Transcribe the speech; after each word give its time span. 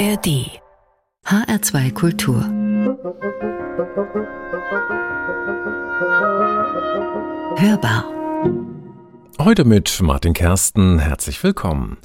ARD 0.00 0.28
HR2 1.26 1.92
Kultur. 1.92 2.40
Hörbar 7.58 8.04
Heute 9.42 9.64
mit 9.64 10.02
Martin 10.02 10.34
Kersten 10.34 10.98
herzlich 10.98 11.42
willkommen. 11.42 11.96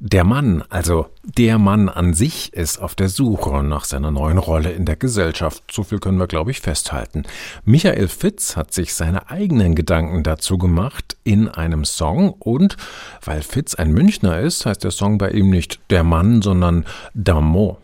Der 0.00 0.24
Mann, 0.24 0.64
also 0.70 1.08
der 1.22 1.58
Mann 1.58 1.90
an 1.90 2.14
sich, 2.14 2.54
ist 2.54 2.78
auf 2.78 2.94
der 2.94 3.10
Suche 3.10 3.62
nach 3.62 3.84
seiner 3.84 4.10
neuen 4.10 4.38
Rolle 4.38 4.70
in 4.70 4.86
der 4.86 4.96
Gesellschaft. 4.96 5.62
So 5.70 5.82
viel 5.82 5.98
können 5.98 6.16
wir, 6.18 6.26
glaube 6.26 6.50
ich, 6.50 6.62
festhalten. 6.62 7.24
Michael 7.66 8.08
Fitz 8.08 8.56
hat 8.56 8.72
sich 8.72 8.94
seine 8.94 9.28
eigenen 9.28 9.74
Gedanken 9.74 10.22
dazu 10.22 10.56
gemacht 10.56 11.18
in 11.24 11.48
einem 11.48 11.84
Song 11.84 12.30
und 12.30 12.78
weil 13.22 13.42
Fitz 13.42 13.74
ein 13.74 13.92
Münchner 13.92 14.40
ist, 14.40 14.64
heißt 14.64 14.82
der 14.82 14.90
Song 14.90 15.18
bei 15.18 15.30
ihm 15.32 15.50
nicht 15.50 15.80
Der 15.90 16.04
Mann, 16.04 16.40
sondern 16.40 16.86
Damon. 17.12 17.76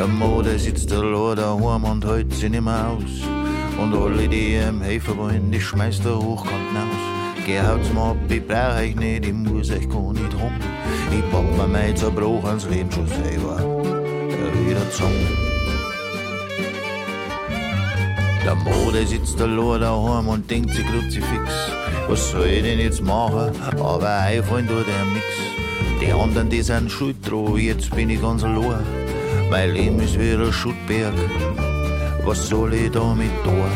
Der 0.00 0.08
Mode 0.08 0.58
sitzt 0.58 0.90
der 0.90 1.02
Lord 1.02 1.40
daheim 1.40 1.84
und 1.84 2.06
hält 2.06 2.32
sich 2.32 2.48
nimmer 2.48 2.88
aus. 2.88 3.20
Und 3.78 3.94
alle, 3.94 4.26
die 4.26 4.54
ihm 4.54 4.80
helfen 4.80 5.18
wollen, 5.18 5.52
die 5.52 5.60
schmeißt 5.60 6.06
er 6.06 6.16
hochkant 6.16 6.74
aus. 6.74 7.44
Geh 7.44 7.60
haut's 7.60 7.92
mal 7.92 8.12
ab, 8.12 8.16
ich 8.30 8.46
brauch 8.46 8.78
euch 8.78 8.96
nicht, 8.96 9.26
ich 9.26 9.34
muss 9.34 9.70
euch 9.70 9.86
gar 9.90 10.14
nicht 10.14 10.34
rum. 10.40 10.54
Ich 11.12 11.30
pack 11.30 11.44
mir 11.54 11.68
mein 11.68 11.94
Zerbruch 11.94 12.42
ans 12.44 12.66
Leben 12.70 12.90
schon 12.90 13.06
selber 13.08 13.58
wieder 14.66 14.90
zusammen. 14.90 15.28
Der 18.42 18.54
Mode 18.54 19.06
sitzt 19.06 19.38
der 19.38 19.48
Lord 19.48 19.82
daheim 19.82 20.28
und 20.28 20.50
denkt 20.50 20.70
sich 20.70 20.86
Kruzifix. 20.86 21.52
Was 22.08 22.30
soll 22.30 22.46
ich 22.46 22.62
denn 22.62 22.78
jetzt 22.78 23.02
machen? 23.02 23.50
Aber 23.78 24.08
einfallen 24.08 24.66
tut 24.66 24.86
er 24.88 25.04
nix. 25.12 25.26
Die 26.00 26.10
anderen, 26.10 26.48
die 26.48 26.62
sind 26.62 26.90
schuld 26.90 27.16
dran, 27.22 27.54
jetzt 27.58 27.94
bin 27.94 28.08
ich 28.08 28.22
ganz 28.22 28.42
allein. 28.42 29.09
Mein 29.50 29.72
Leben 29.72 29.98
ist 29.98 30.16
wie 30.16 30.32
ein 30.32 30.52
Schuttberg, 30.52 31.12
was 32.24 32.48
soll 32.48 32.72
ich 32.72 32.92
damit 32.92 33.32
tun? 33.42 33.70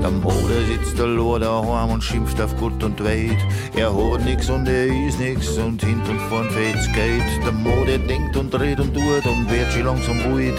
Der 0.00 0.10
Mode 0.10 0.64
sitzt 0.68 0.96
der 0.96 1.08
Lord 1.08 1.42
daheim 1.42 1.90
und 1.90 2.04
schimpft 2.04 2.40
auf 2.40 2.56
Gott 2.58 2.80
und 2.84 3.02
Welt. 3.02 3.38
Er 3.74 3.92
hat 3.92 4.24
nix 4.24 4.48
und 4.48 4.68
er 4.68 4.86
ist 5.08 5.18
nix 5.18 5.58
und 5.58 5.82
hint 5.82 6.08
und 6.08 6.20
vorn 6.28 6.48
fehlt's 6.50 6.86
Geld. 6.92 7.22
Der 7.44 7.52
Mode 7.52 7.98
denkt 7.98 8.36
und 8.36 8.54
redet 8.54 8.80
und 8.80 8.94
tut 8.94 9.26
und 9.26 9.50
wird 9.50 9.72
schon 9.72 9.84
langsam 9.84 10.36
wild. 10.36 10.58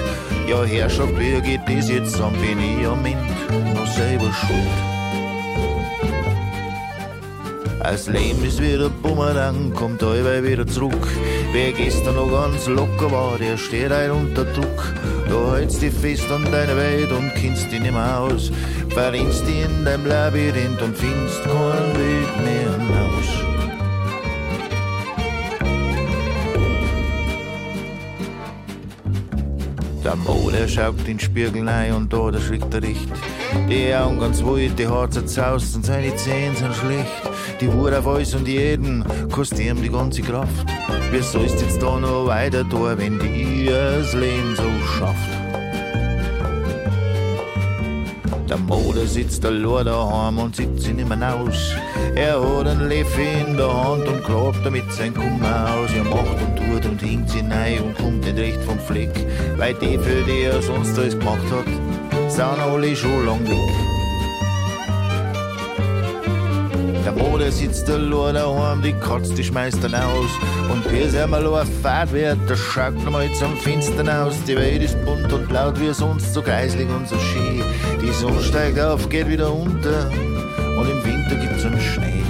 Ja, 0.49 0.63
Herrschaft, 0.65 1.17
wie 1.17 1.39
geht 1.41 1.61
das 1.67 1.89
jetzt 1.89 2.19
an? 2.19 2.33
Bin 2.33 2.59
ich 2.59 2.85
am 2.85 3.05
Ende 3.05 3.73
noch 3.73 3.87
selber 3.87 4.31
schuld? 4.33 4.92
Das 7.79 8.07
Leben 8.07 8.43
ist 8.45 8.61
wieder 8.61 8.89
Bumerang, 8.89 9.73
kommt 9.73 10.01
allweil 10.03 10.43
wieder 10.43 10.65
zurück. 10.65 11.07
Wer 11.51 11.71
gestern 11.73 12.15
noch 12.15 12.31
ganz 12.31 12.67
locker 12.67 13.11
war, 13.11 13.37
der 13.37 13.57
steht 13.57 13.91
ein 13.91 14.11
unter 14.11 14.45
Druck. 14.45 14.93
Du 15.29 15.53
hältst 15.53 15.81
dich 15.81 15.93
fest 15.93 16.29
an 16.31 16.43
deiner 16.51 16.75
Welt 16.75 17.11
und 17.11 17.33
kennst 17.35 17.71
dich 17.71 17.81
nimmer 17.81 18.19
aus. 18.19 18.51
Verrinnst 18.89 19.45
dich 19.47 19.65
in 19.65 19.85
deinem 19.85 20.05
Labyrinth 20.05 20.81
und 20.81 20.97
findest 20.97 21.43
keinen 21.43 21.93
Weg 21.97 22.43
mehr 22.43 22.71
hinaus. 22.77 23.53
Der 30.03 30.15
Mode 30.17 30.67
schaut 30.67 30.99
in 30.99 31.05
den 31.05 31.19
Spiegel 31.19 31.67
ein 31.67 31.93
und 31.93 32.11
da 32.11 32.29
erschrickt 32.29 32.73
er 32.73 32.83
recht. 32.83 33.07
Die 33.69 33.93
Augen 33.95 34.19
ganz 34.19 34.43
wild, 34.43 34.77
die 34.77 34.87
Haare 34.87 35.09
zerzaust 35.09 35.75
und 35.75 35.85
seine 35.85 36.15
Zähne 36.15 36.55
sind 36.55 36.75
schlecht. 36.75 37.32
Die 37.63 37.71
Wut 37.71 37.93
auf 37.93 38.05
alles 38.05 38.35
und 38.35 38.45
jeden 38.45 39.05
kostet 39.31 39.61
ihm 39.61 39.81
die 39.81 39.89
ganze 39.89 40.21
Kraft. 40.21 40.67
Wie 41.13 41.21
sollst 41.21 41.61
jetzt 41.61 41.81
da 41.81 41.97
noch 41.97 42.27
weiter 42.27 42.67
tun, 42.67 42.97
wenn 42.97 43.17
dir 43.17 43.99
das 43.99 44.13
Leben 44.13 44.53
so 44.57 44.69
schafft? 44.97 45.29
Der 48.49 48.57
Mode 48.57 49.07
sitzt 49.07 49.45
allein 49.45 49.85
daheim 49.85 50.39
und 50.39 50.57
sieht 50.57 50.77
sich 50.77 50.93
nimmer 50.93 51.35
aus. 51.35 51.73
Er 52.15 52.41
hat 52.41 52.67
einen 52.67 52.89
Löffel 52.89 53.27
in 53.47 53.55
der 53.55 53.73
Hand 53.73 54.09
und 54.09 54.21
grabt 54.25 54.65
damit 54.65 54.91
sein 54.91 55.13
Kummer 55.13 55.73
aus. 55.73 55.89
Er 55.93 56.03
macht 56.03 56.41
und 56.41 56.57
tut 56.57 56.85
und 56.85 57.01
hinkt 57.01 57.29
sie 57.29 57.39
rein 57.39 57.81
und 57.81 57.97
kommt 57.97 58.25
nicht 58.25 58.37
recht 58.37 58.61
vom 58.65 58.77
Fleck. 58.77 59.25
Weil 59.55 59.73
die, 59.75 59.97
für 59.97 60.21
die 60.23 60.41
er 60.41 60.61
sonst 60.61 60.99
alles 60.99 61.17
gemacht 61.17 61.37
hat, 61.49 62.29
sind 62.29 62.41
alle 62.41 62.93
schon 62.93 63.25
lang 63.25 63.39
weg. 63.47 63.92
Der 67.05 67.11
Mode 67.11 67.51
sitzt 67.51 67.89
allein 67.89 68.35
daheim, 68.35 68.81
die 68.81 68.93
Katz, 68.93 69.29
die 69.33 69.43
schmeißt 69.43 69.83
dann 69.83 69.93
aus. 69.93 70.29
Und 70.71 70.87
bis 70.87 71.13
er 71.13 71.27
mal 71.27 71.45
ein 71.45 71.67
Fahrt 71.81 72.13
wird, 72.13 72.37
der 72.49 72.55
schaut 72.55 72.95
noch 73.03 73.11
mal 73.11 73.29
zum 73.33 73.57
Fenster 73.57 74.23
aus. 74.23 74.35
Die 74.47 74.55
Welt 74.55 74.81
ist 74.81 75.03
bunt 75.03 75.31
und 75.33 75.51
laut 75.51 75.77
wie 75.81 75.93
sonst, 75.93 76.33
so 76.33 76.41
geislig 76.41 76.87
und 76.89 77.09
so 77.09 77.19
schön. 77.19 77.61
Die 78.01 78.11
Sonne 78.13 78.41
steigt 78.41 78.79
auf, 78.79 79.09
geht 79.09 79.27
wieder 79.27 79.53
unter 79.53 80.09
und 80.79 80.89
im 80.89 81.03
Winter 81.03 81.35
gibt's 81.35 81.65
einen 81.65 81.81
Schnee. 81.81 82.23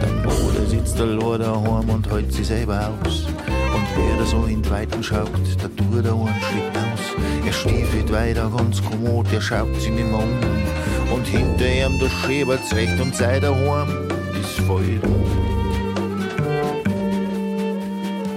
Der 0.00 0.32
Mode 0.32 0.66
sitzt 0.66 1.00
allein 1.00 1.40
daheim 1.40 1.90
und 1.90 2.10
hält 2.10 2.32
sich 2.32 2.48
selber 2.48 2.90
aus. 3.04 3.26
Und 3.72 3.86
wer 3.94 4.16
da 4.18 4.24
so 4.24 4.44
in 4.46 4.62
die 4.62 4.70
Weiten 4.70 5.00
schaut, 5.00 5.30
da 5.30 5.68
tut 5.68 6.04
er 6.04 6.12
einen 6.12 6.42
Schritt 6.42 6.76
aus. 6.76 7.46
Er 7.46 7.52
stiefelt 7.52 8.12
weiter 8.12 8.50
ganz 8.56 8.82
kommod, 8.82 9.26
er 9.32 9.40
schaut 9.40 9.72
sich 9.80 9.92
nimmer 9.92 10.18
um. 10.18 10.81
Und 11.12 11.26
hinter 11.26 11.66
ihm, 11.66 11.98
da 12.00 12.08
schäbert's 12.08 12.74
recht 12.74 12.98
und 13.00 13.14
sei 13.14 13.38
daheim 13.38 14.08
ist 14.40 14.60
voll 14.66 15.00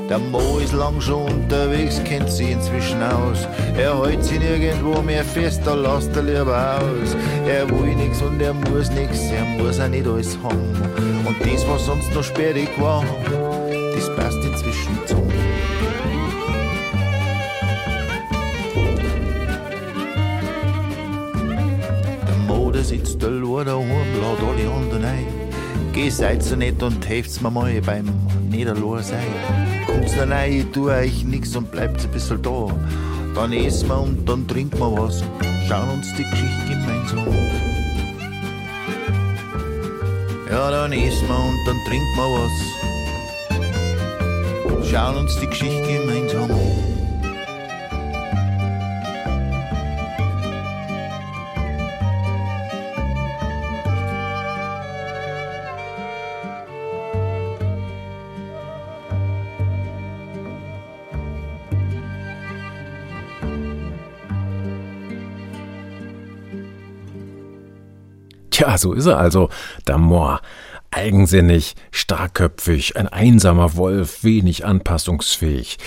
Der 0.09 0.19
Mo 0.19 0.59
ist 0.59 0.73
lang 0.73 1.01
schon 1.01 1.23
unterwegs, 1.31 2.01
kennt 2.03 2.29
sie 2.29 2.51
inzwischen 2.51 3.01
aus. 3.01 3.47
Er 3.77 3.99
hält 4.03 4.23
sich 4.23 4.39
nirgendwo 4.39 5.01
mehr 5.01 5.23
fest, 5.23 5.61
da 5.65 5.73
lasst 5.73 6.15
er 6.15 6.23
lieber 6.23 6.79
aus. 6.79 7.15
Er 7.47 7.67
will 7.69 7.95
nix 7.95 8.21
und 8.21 8.39
er 8.41 8.53
muss 8.53 8.91
nix, 8.91 9.19
er 9.31 9.45
muss 9.57 9.79
auch 9.79 9.87
nicht 9.87 10.05
alles 10.05 10.37
haben. 10.43 10.69
Und 11.25 11.35
das, 11.41 11.67
was 11.67 11.85
sonst 11.85 12.13
noch 12.13 12.23
sperrig 12.23 12.69
war, 12.79 13.03
das 13.95 14.15
passt 14.15 14.43
inzwischen 14.45 15.04
daheim, 23.65 24.21
lad 24.21 24.39
alle 24.41 24.69
anderen 24.71 25.05
ein. 25.05 25.25
Geh, 25.93 26.09
seid 26.09 26.43
so 26.43 26.55
nett 26.55 26.81
und 26.83 27.07
helft's 27.07 27.41
mir 27.41 27.51
mal 27.51 27.81
beim 27.81 28.05
Niederlohr 28.49 29.01
sein. 29.01 29.25
Kommt's 29.85 30.15
da 30.15 30.25
rein, 30.25 30.53
ich 30.59 30.65
tu 30.71 30.89
euch 30.89 31.23
nix 31.23 31.55
und 31.55 31.71
bleibt 31.71 32.03
ein 32.03 32.11
bisschen 32.11 32.41
da. 32.41 32.67
Dann 33.33 33.53
essen 33.53 33.89
wir 33.89 33.99
und 34.01 34.29
dann 34.29 34.47
trinken 34.47 34.79
wir 34.79 34.91
was. 34.91 35.23
Schauen 35.67 35.89
uns 35.89 36.07
die 36.15 36.23
Geschichte 36.23 36.65
gemeinsam 36.69 37.19
an. 37.19 37.35
Ja, 40.49 40.71
dann 40.71 40.93
essen 40.93 41.27
wir 41.27 41.39
und 41.39 41.65
dann 41.65 41.77
trinken 41.87 42.15
wir 42.15 42.29
was. 42.39 42.51
Schauen 44.89 45.17
uns 45.17 45.39
die 45.39 45.47
Geschichte 45.47 45.81
gemeinsam 45.81 46.51
an. 46.51 46.64
Tja, 68.65 68.79
so 68.79 68.93
ist 68.93 69.05
er 69.05 69.19
also, 69.19 69.49
Damor. 69.85 70.41
Eigensinnig, 70.89 71.75
starkköpfig, 71.91 72.95
ein 72.97 73.07
einsamer 73.07 73.75
Wolf, 73.75 74.23
wenig 74.23 74.65
anpassungsfähig. 74.65 75.77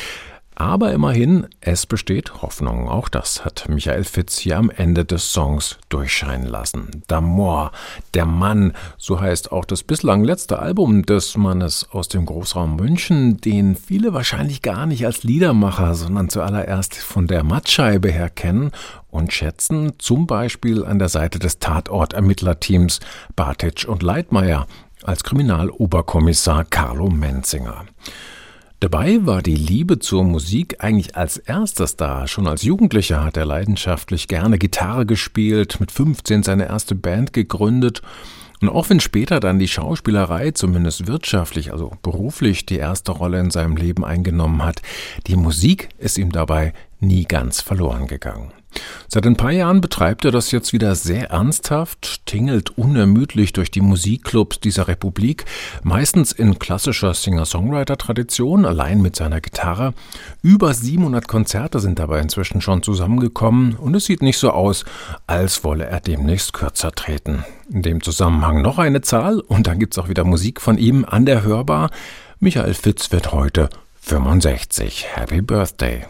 Aber 0.60 0.93
immerhin, 0.93 1.46
es 1.60 1.87
besteht 1.87 2.43
Hoffnung. 2.43 2.88
Auch 2.88 3.08
das 3.08 3.44
hat 3.44 3.66
Michael 3.69 4.02
Fitz 4.02 4.38
hier 4.38 4.58
am 4.58 4.70
Ende 4.70 5.05
des 5.05 5.32
Songs 5.32 5.78
durchscheinen 5.88 6.49
lassen. 6.49 7.05
Damor, 7.06 7.70
der 8.14 8.26
Mann, 8.26 8.72
so 8.96 9.20
heißt 9.20 9.52
auch 9.52 9.64
das 9.64 9.84
bislang 9.84 10.25
letzte 10.25 10.58
Album 10.58 11.06
des 11.06 11.37
Mannes 11.37 11.87
aus 11.93 12.08
dem 12.08 12.26
Großraum 12.26 12.75
München, 12.75 13.37
den 13.37 13.76
viele 13.76 14.14
wahrscheinlich 14.14 14.60
gar 14.60 14.87
nicht 14.87 15.06
als 15.06 15.22
Liedermacher, 15.22 15.94
sondern 15.94 16.28
zuallererst 16.28 16.96
von 16.96 17.28
der 17.28 17.44
Mattscheibe 17.44 18.11
her 18.11 18.28
kennen 18.28 18.72
und 19.12 19.32
schätzen, 19.32 19.93
zum 19.99 20.26
Beispiel 20.26 20.84
an 20.84 20.99
der 20.99 21.08
Seite 21.08 21.38
des 21.38 21.61
Tatortermittlerteams 21.61 22.99
Bartitsch 23.37 23.84
und 23.84 24.02
Leitmeier 24.02 24.66
als 25.04 25.22
Kriminaloberkommissar 25.22 26.64
Carlo 26.64 27.08
Menzinger. 27.11 27.84
Dabei 28.80 29.26
war 29.26 29.42
die 29.42 29.56
Liebe 29.56 29.98
zur 29.98 30.22
Musik 30.22 30.76
eigentlich 30.78 31.16
als 31.16 31.36
erstes 31.36 31.96
da. 31.96 32.28
Schon 32.28 32.46
als 32.46 32.62
Jugendlicher 32.62 33.25
hat 33.25 33.36
er 33.36 33.44
leidenschaftlich 33.44 34.28
gerne 34.28 34.56
Gitarre 34.56 35.04
gespielt, 35.04 35.80
mit 35.80 35.90
15 35.90 36.44
seine 36.44 36.66
erste 36.66 36.94
Band 36.94 37.32
gegründet 37.32 38.02
und 38.60 38.69
auch 38.69 38.90
wenn 38.90 39.00
später 39.00 39.40
dann 39.40 39.58
die 39.58 39.69
Schauspielerei 39.69 40.50
zumindest 40.50 41.06
wirtschaftlich, 41.06 41.72
also 41.72 41.92
beruflich, 42.02 42.66
die 42.66 42.76
erste 42.76 43.12
Rolle 43.12 43.38
in 43.38 43.50
seinem 43.50 43.76
Leben 43.76 44.04
eingenommen 44.04 44.64
hat, 44.64 44.82
die 45.26 45.36
Musik 45.36 45.90
ist 45.98 46.19
ihm 46.19 46.32
dabei 46.32 46.72
nie 46.98 47.25
ganz 47.25 47.60
verloren 47.60 48.08
gegangen. 48.08 48.52
Seit 49.09 49.26
ein 49.26 49.37
paar 49.37 49.53
Jahren 49.53 49.81
betreibt 49.81 50.25
er 50.25 50.31
das 50.31 50.50
jetzt 50.50 50.73
wieder 50.73 50.94
sehr 50.94 51.31
ernsthaft, 51.31 52.26
tingelt 52.26 52.76
unermüdlich 52.76 53.53
durch 53.53 53.70
die 53.70 53.81
Musikclubs 53.81 54.61
dieser 54.61 54.87
Republik, 54.87 55.47
meistens 55.82 56.32
in 56.32 56.59
klassischer 56.59 57.15
Singer-Songwriter-Tradition, 57.15 58.67
allein 58.67 59.00
mit 59.00 59.17
seiner 59.17 59.41
Gitarre. 59.41 59.94
Über 60.43 60.75
700 60.75 61.26
Konzerte 61.26 61.81
sind 61.81 61.99
dabei 61.99 62.20
inzwischen 62.20 62.61
schon 62.61 62.82
zusammengekommen 62.82 63.76
und 63.76 63.94
es 63.94 64.05
sieht 64.05 64.23
nicht 64.23 64.38
so 64.38 64.50
aus, 64.50 64.85
als 65.26 65.64
wolle 65.64 65.87
er 65.87 66.00
demnächst 66.00 66.53
kürzer 66.53 66.93
treten. 66.93 67.44
In 67.71 67.82
dem 67.82 68.03
Zusammenhang 68.03 68.61
noch 68.62 68.79
eine 68.79 69.00
Zahl 69.00 69.41
und 69.41 69.67
dann 69.67 69.79
gibt's 69.79 69.99
auch 69.99 70.09
wieder 70.09 70.25
Musik 70.25 70.61
von 70.61 70.76
ihm 70.76 71.05
an 71.05 71.25
der 71.25 71.43
Hörbar. 71.43 71.91
Michael 72.41 72.75
Fitz 72.75 73.11
wird 73.11 73.32
heute 73.32 73.69
65. 74.03 75.06
Happy 75.14 75.41
Birthday. 75.41 76.05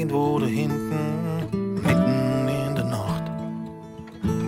Irgendwo 0.00 0.38
da 0.38 0.46
hinten, 0.46 1.76
mitten 1.82 2.48
in 2.48 2.74
der 2.74 2.84
Nacht, 2.84 3.24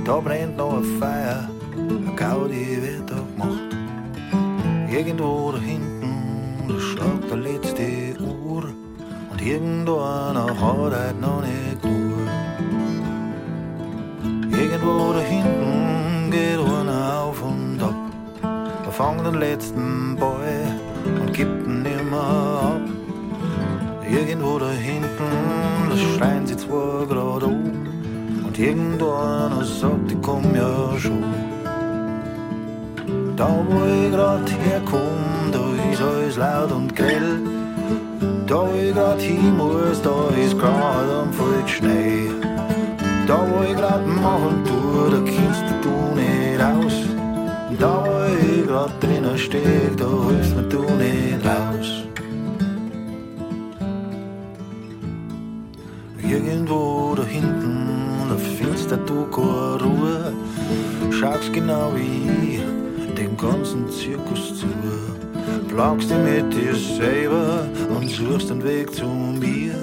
da 0.03 0.19
brennt 0.19 0.57
noch 0.57 0.79
ein 0.79 0.85
Feuer, 0.99 1.47
ein 1.77 2.17
Gaudi 2.17 2.79
wird 2.81 3.11
da 3.11 3.17
gemacht. 3.17 3.77
Irgendwo 4.91 5.53
da 5.53 5.59
hinten, 5.59 6.69
da 6.69 6.81
schlagt 6.81 7.31
der 7.31 7.37
letzte 7.37 7.85
Uhr 8.23 8.65
und 9.31 9.43
irgendeiner 9.43 10.47
hat 10.59 10.93
halt 10.95 11.21
noch 11.21 11.43
nicht 11.43 11.85
nur. 11.85 12.27
Irgendwo 14.59 15.13
da 15.13 15.21
hinten 15.21 16.31
geht 16.31 16.61
einer 16.61 17.25
auf 17.25 17.43
und 17.43 17.79
ab, 17.83 17.95
er 18.87 18.91
fangt 18.91 19.27
den 19.27 19.35
letzten 19.35 20.17
Ball 20.19 20.81
und 21.21 21.35
gibt 21.35 21.67
ihn 21.67 21.83
nimmer 21.83 22.79
ab. 22.79 23.02
Irgendwo 24.13 24.59
da 24.59 24.71
hinten, 24.71 25.31
da 25.89 25.97
schreien 25.97 26.47
sie 26.47 26.55
zwar 26.55 27.07
gerade 27.07 27.47
um 27.47 27.65
und 28.45 28.59
irgendeiner 28.59 29.65
sagt, 29.65 30.13
ich 30.13 30.21
komm 30.21 30.55
ja 30.55 30.99
schon. 30.99 31.25
Da 33.39 33.49
wo 33.67 33.79
ich 33.87 34.13
grad 34.13 34.51
herkomm, 34.65 35.51
da 35.51 35.65
ist 35.91 36.03
alles 36.03 36.37
laut 36.37 36.73
und 36.73 36.95
grell. 36.95 37.41
Da 38.47 38.57
wo 38.57 38.79
ich 38.79 38.95
grad 38.95 39.19
hin 39.19 39.57
muss, 39.57 40.03
da 40.03 40.17
ist 40.45 40.59
grad 40.59 41.09
am 41.21 41.33
Feld 41.33 41.71
Schnee. 41.71 42.29
Da 43.27 43.39
wo 43.49 43.63
ich 43.65 43.77
grad 43.79 44.07
machen 44.07 44.63
tu, 44.67 45.11
da 45.11 45.21
kennst 45.25 45.65
du 45.83 45.95
nicht 46.21 46.61
aus. 46.61 46.97
Da 47.81 48.05
wo 48.05 48.27
ich 48.45 48.67
grad 48.67 48.93
drinnen 49.03 49.39
steck, 49.39 49.97
da 49.97 50.05
hilfst 50.29 50.55
mir 50.55 50.65
du 50.65 50.83
nicht 51.01 51.47
raus. 51.47 52.12
Irgendwo 56.33 57.15
da 57.15 57.25
hinten, 57.25 57.87
da 58.31 58.37
findest 58.37 58.91
du 58.91 59.27
keine 59.27 59.83
Ruhe. 59.85 60.33
Schaust 61.11 61.53
genau 61.53 61.93
wie 61.95 62.55
ich 62.55 63.15
dem 63.15 63.37
ganzen 63.37 63.87
Zirkus 63.91 64.59
zu. 64.59 64.67
Plagst 65.69 66.09
dich 66.09 66.17
mit 66.17 66.55
dir 66.55 66.75
selber 66.75 67.67
und 67.95 68.09
suchst 68.09 68.49
den 68.49 68.65
Weg 68.65 68.95
zu 68.95 69.05
mir. 69.05 69.75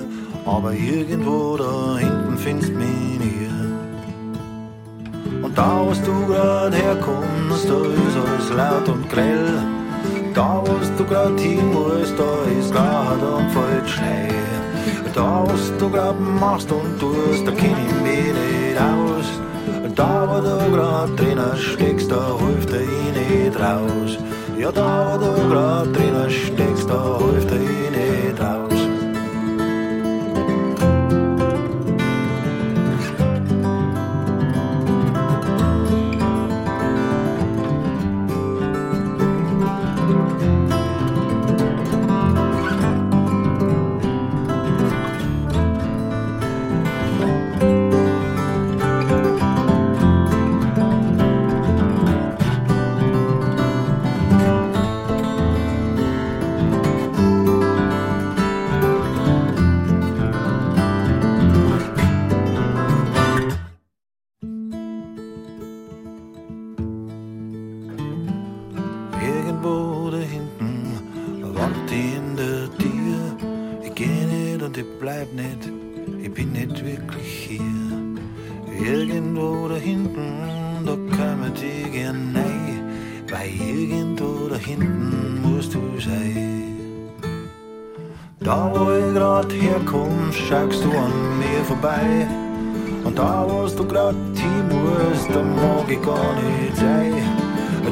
Aber 0.44 0.74
irgendwo 0.74 1.56
da 1.56 2.00
hinten 2.00 2.36
findest 2.36 2.74
mich 2.74 3.20
nie. 3.20 3.50
Und 5.44 5.56
da, 5.56 5.86
wo 5.86 5.92
du 5.92 6.34
grad 6.34 6.74
herkommst, 6.74 7.70
da 7.70 7.78
ist 7.78 8.18
alles 8.26 8.50
laut 8.58 8.90
und 8.90 9.08
grell. 9.08 9.62
Da, 10.34 10.64
wo 10.66 10.74
du 10.98 11.06
grad 11.06 11.40
hin 11.40 11.72
musst, 11.72 12.16
da 12.18 12.60
ist 12.60 12.72
grad 12.74 13.22
am 13.22 13.48
Feld 13.52 13.88
Schnee. 13.88 14.69
Dog 15.16 15.50
stod 15.58 15.96
op 15.96 16.20
maastund 16.42 17.04
ud, 17.04 17.46
der 17.46 17.56
kan 17.56 17.70
i 17.70 17.94
midt 18.04 18.38
et 18.38 18.78
afs. 18.78 19.42
Der 19.98 20.26
var 20.30 20.42
du 20.42 20.76
grad 20.76 21.18
træner, 21.18 21.56
slægst 21.56 22.12
og 22.12 22.40
høfte 22.40 22.84
ind 22.84 23.18
i 23.18 23.50
draus. 23.58 24.20
Ja, 24.60 24.70
der 24.76 24.82
var 24.82 25.18
du 25.18 25.54
grad 25.54 25.94
træner, 25.94 26.30
slægst 26.30 26.90
og 26.90 27.24
høfte 27.24 27.56
ind 27.56 27.96
i 27.96 28.36
draus. 28.38 28.69
Grad 89.14 89.52
herkomm, 89.52 90.32
schaust 90.32 90.84
du 90.84 90.90
an 90.92 91.40
mir 91.40 91.64
vorbei. 91.66 92.28
Und 93.04 93.18
da, 93.18 93.46
wo 93.48 93.68
du 93.68 93.86
grad 93.86 94.16
hin 94.36 94.68
musst, 94.70 95.30
da 95.34 95.42
mag 95.42 95.90
ich 95.90 96.02
gar 96.02 96.34
nicht 96.42 96.76
sein. 96.76 97.14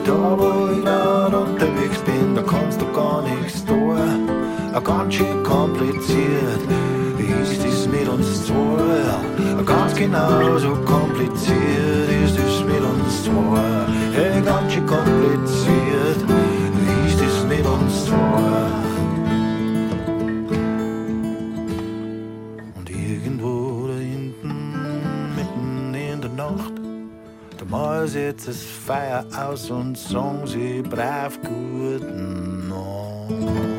Da, 0.06 0.38
wo 0.38 0.72
ich 0.72 0.84
grad 0.86 1.34
unterwegs 1.34 2.00
bin, 2.06 2.36
da 2.36 2.42
kannst 2.42 2.82
du 2.82 2.86
gar 2.94 3.22
nichts 3.24 3.66
tun. 3.66 3.98
Ganz 4.84 5.16
schön 5.16 5.44
kompliziert 5.44 6.62
ist 7.18 7.66
es 7.66 7.88
mit 7.88 8.08
uns 8.08 8.46
zwei. 8.46 9.64
Ganz 9.66 9.96
genauso 9.96 10.76
kompliziert 10.86 12.10
ist 12.24 12.38
es 12.38 12.64
mit 12.64 12.82
uns 12.82 13.24
zwei. 13.24 13.86
Hey, 14.14 14.42
ganz 14.42 14.72
schön 14.72 14.86
kompliziert 14.86 16.22
ist 17.08 17.22
es 17.22 17.44
mit 17.46 17.66
uns 17.66 18.06
zwei. 18.06 18.87
Mal 28.08 28.22
jetzt 28.22 28.48
das 28.48 28.64
Feuer 28.64 29.26
aus 29.36 29.70
und 29.70 29.98
sagen 29.98 30.46
sie 30.48 30.82
brav 30.82 31.40
guten 31.42 32.70
Nacht. 32.70 33.77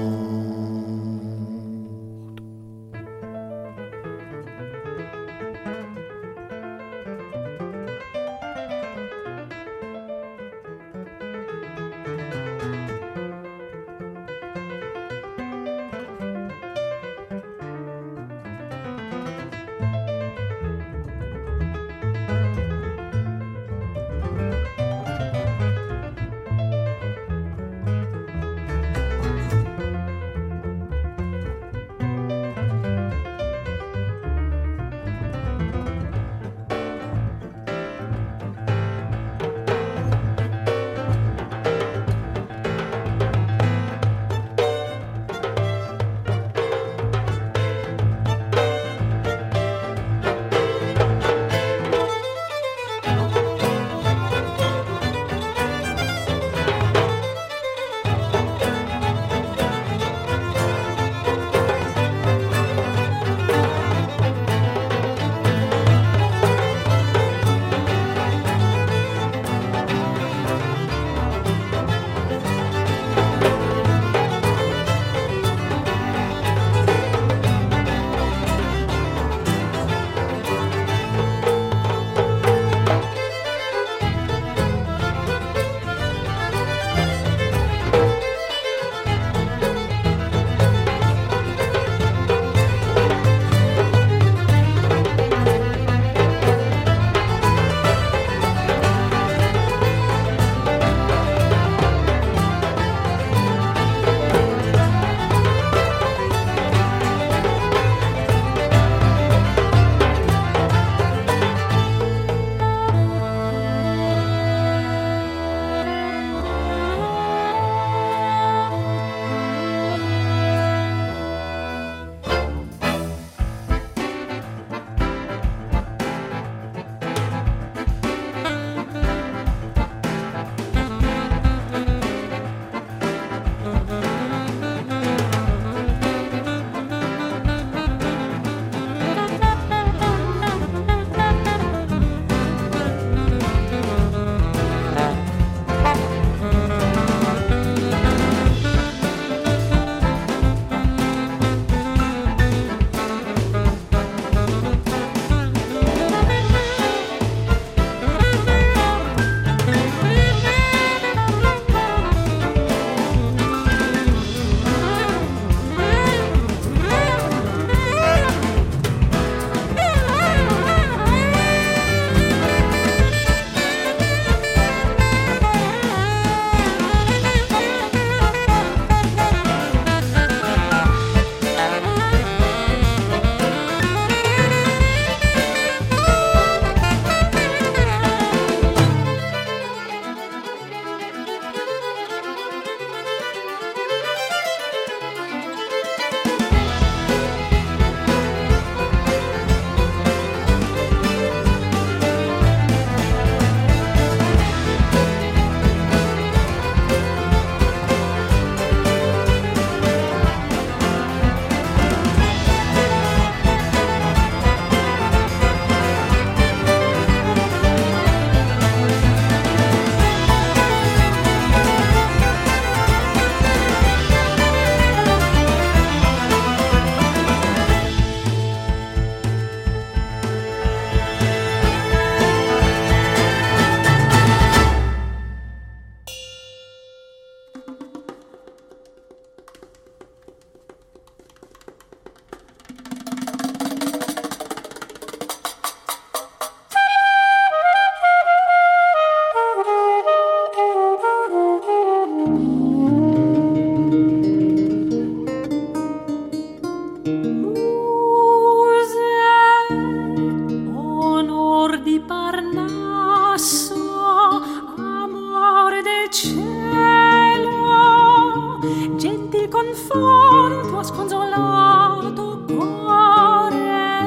conforto 269.68 270.78
a 270.78 270.82
sconsolato 270.82 272.42
cuore. 272.46 274.06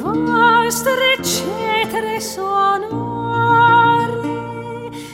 Vostre 0.00 1.22
cetre 1.22 2.20
sonore 2.20 3.30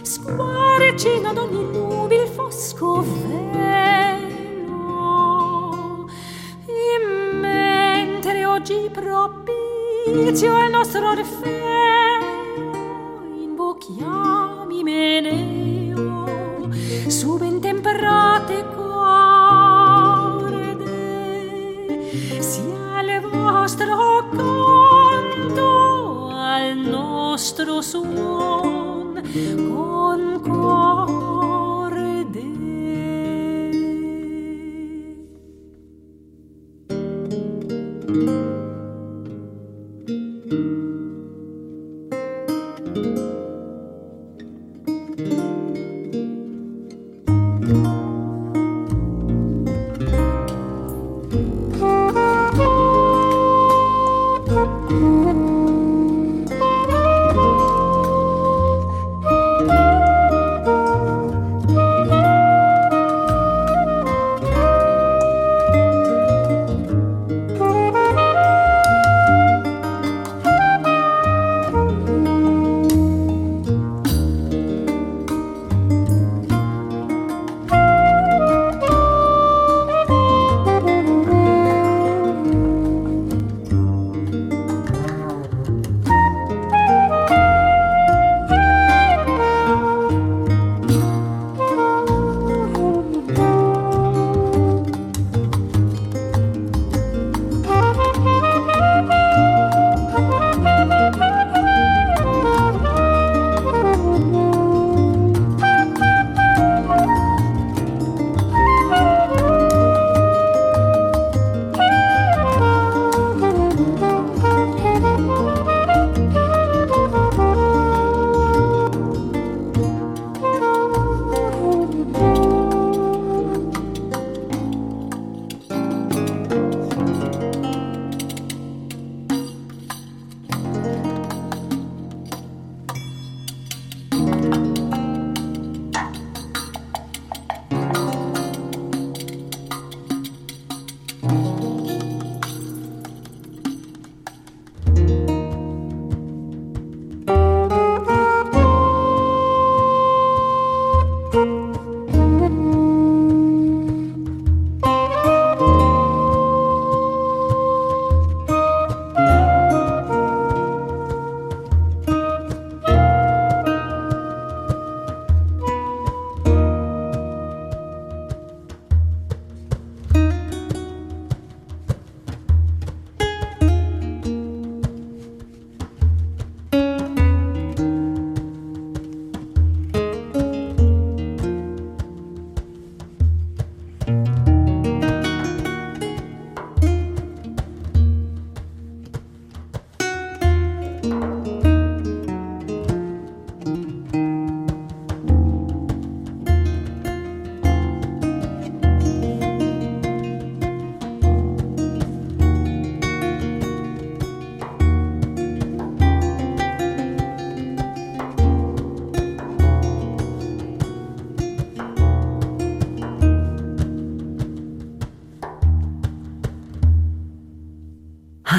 squarcino 0.02 1.30
ad 1.30 1.38
ogni 1.38 1.64
nubil 1.64 2.28
fosco 2.28 3.04
velo. 3.62 4.36
E 6.66 6.98
mentre 7.34 8.44
oggi 8.46 8.88
propizio 8.92 10.62
il 10.64 10.70
nostro 10.70 11.10
orfeo 11.10 11.77
We 29.34 29.67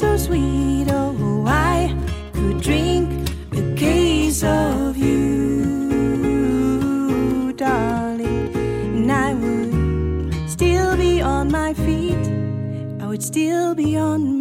so 0.00 0.16
sweet. 0.16 0.88
Oh, 0.88 1.44
I 1.46 1.94
could 2.32 2.62
drink 2.62 3.28
a 3.52 3.74
case 3.74 4.42
of 4.42 4.96
you, 4.96 6.32
darling, 7.52 8.50
and 8.56 9.12
I 9.12 9.34
would 9.34 10.48
still 10.48 10.96
be 10.96 11.20
on 11.20 11.50
my 11.50 11.74
feet. 11.74 12.26
I 13.02 13.06
would 13.08 13.22
still 13.22 13.74
be 13.74 13.98
on 13.98 14.39